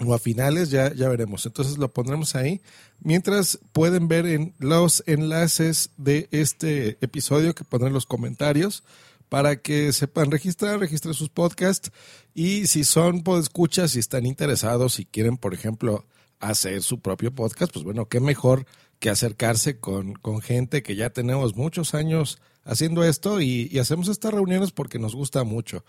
o 0.04 0.14
a 0.14 0.18
finales, 0.18 0.70
ya, 0.70 0.92
ya 0.94 1.08
veremos. 1.08 1.46
Entonces 1.46 1.78
lo 1.78 1.92
pondremos 1.92 2.34
ahí. 2.34 2.60
Mientras 3.00 3.58
pueden 3.72 4.08
ver 4.08 4.26
en 4.26 4.54
los 4.58 5.02
enlaces 5.06 5.90
de 5.96 6.28
este 6.30 6.98
episodio 7.00 7.54
que 7.54 7.64
pondré 7.64 7.88
en 7.88 7.94
los 7.94 8.06
comentarios 8.06 8.84
para 9.28 9.56
que 9.56 9.92
sepan 9.92 10.30
registrar, 10.30 10.78
registrar 10.78 11.14
sus 11.14 11.28
podcasts 11.28 11.90
y 12.34 12.66
si 12.66 12.84
son 12.84 13.22
podescuchas, 13.22 13.92
si 13.92 13.98
están 13.98 14.26
interesados, 14.26 14.94
si 14.94 15.06
quieren, 15.06 15.36
por 15.36 15.54
ejemplo, 15.54 16.04
hacer 16.38 16.82
su 16.82 17.00
propio 17.00 17.34
podcast, 17.34 17.72
pues 17.72 17.84
bueno, 17.84 18.08
qué 18.08 18.20
mejor 18.20 18.66
que 18.98 19.10
acercarse 19.10 19.78
con, 19.78 20.14
con 20.14 20.42
gente 20.42 20.82
que 20.82 20.96
ya 20.96 21.10
tenemos 21.10 21.56
muchos 21.56 21.94
años 21.94 22.40
haciendo 22.64 23.04
esto 23.04 23.40
y, 23.40 23.68
y 23.72 23.78
hacemos 23.78 24.08
estas 24.08 24.34
reuniones 24.34 24.70
porque 24.70 24.98
nos 24.98 25.14
gusta 25.14 25.44
mucho. 25.44 25.84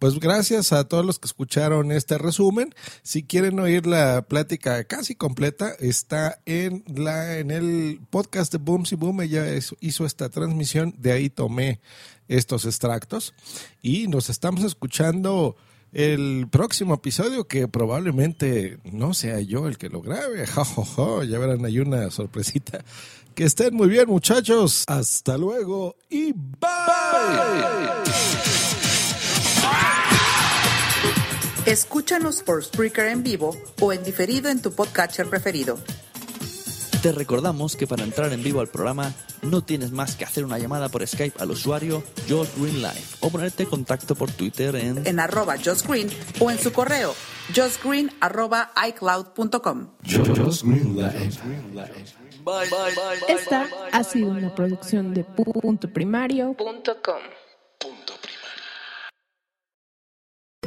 Pues 0.00 0.18
gracias 0.18 0.72
a 0.72 0.88
todos 0.88 1.04
los 1.04 1.18
que 1.18 1.26
escucharon 1.26 1.92
este 1.92 2.16
resumen. 2.16 2.74
Si 3.02 3.22
quieren 3.22 3.60
oír 3.60 3.86
la 3.86 4.22
plática 4.22 4.82
casi 4.84 5.14
completa, 5.14 5.74
está 5.78 6.40
en 6.46 6.82
la 6.86 7.36
en 7.36 7.50
el 7.50 8.00
podcast 8.08 8.50
de 8.50 8.56
Booms 8.56 8.92
y 8.92 8.96
Boom. 8.96 9.20
Ella 9.20 9.44
hizo 9.80 10.06
esta 10.06 10.30
transmisión, 10.30 10.94
de 10.96 11.12
ahí 11.12 11.28
tomé 11.28 11.80
estos 12.28 12.64
extractos 12.64 13.34
y 13.82 14.08
nos 14.08 14.30
estamos 14.30 14.64
escuchando 14.64 15.54
el 15.92 16.48
próximo 16.50 16.94
episodio 16.94 17.46
que 17.46 17.68
probablemente 17.68 18.78
no 18.90 19.12
sea 19.12 19.40
yo 19.40 19.68
el 19.68 19.76
que 19.76 19.90
lo 19.90 20.00
grabe. 20.00 20.46
Ja, 20.54 20.64
ja, 20.64 20.82
ja. 20.82 21.24
Ya 21.24 21.38
verán, 21.38 21.62
hay 21.66 21.78
una 21.78 22.10
sorpresita. 22.10 22.82
Que 23.34 23.44
estén 23.44 23.74
muy 23.74 23.88
bien, 23.88 24.08
muchachos. 24.08 24.84
Hasta 24.86 25.36
luego 25.36 25.96
y 26.08 26.32
bye. 26.32 26.70
Escúchanos 31.70 32.42
por 32.42 32.64
Spreaker 32.64 33.06
en 33.06 33.22
vivo 33.22 33.56
o 33.80 33.92
en 33.92 34.02
diferido 34.02 34.50
en 34.50 34.60
tu 34.60 34.72
podcatcher 34.72 35.30
preferido. 35.30 35.78
Te 37.00 37.12
recordamos 37.12 37.76
que 37.76 37.86
para 37.86 38.02
entrar 38.02 38.32
en 38.32 38.42
vivo 38.42 38.58
al 38.58 38.66
programa 38.66 39.14
no 39.42 39.62
tienes 39.62 39.92
más 39.92 40.16
que 40.16 40.24
hacer 40.24 40.44
una 40.44 40.58
llamada 40.58 40.88
por 40.88 41.06
Skype 41.06 41.40
al 41.40 41.52
usuario 41.52 42.02
Josh 42.28 42.48
Green 42.56 42.82
Live 42.82 43.04
o 43.20 43.30
ponerte 43.30 43.62
en 43.62 43.68
contacto 43.70 44.16
por 44.16 44.32
Twitter 44.32 44.74
en 44.74 45.06
En 45.06 45.20
arroba 45.20 45.58
Josh 45.64 45.84
Green 45.86 46.10
o 46.40 46.50
en 46.50 46.58
su 46.58 46.72
correo 46.72 47.14
joshgreen 47.54 48.10
arroba 48.20 48.72
iCloud.com. 48.88 49.90
Esta 53.28 53.68
ha 53.92 54.04
sido 54.04 54.30
una 54.30 54.54
producción 54.54 55.14
de 55.14 55.22
punto 55.22 55.92
primario.com. 55.92 57.20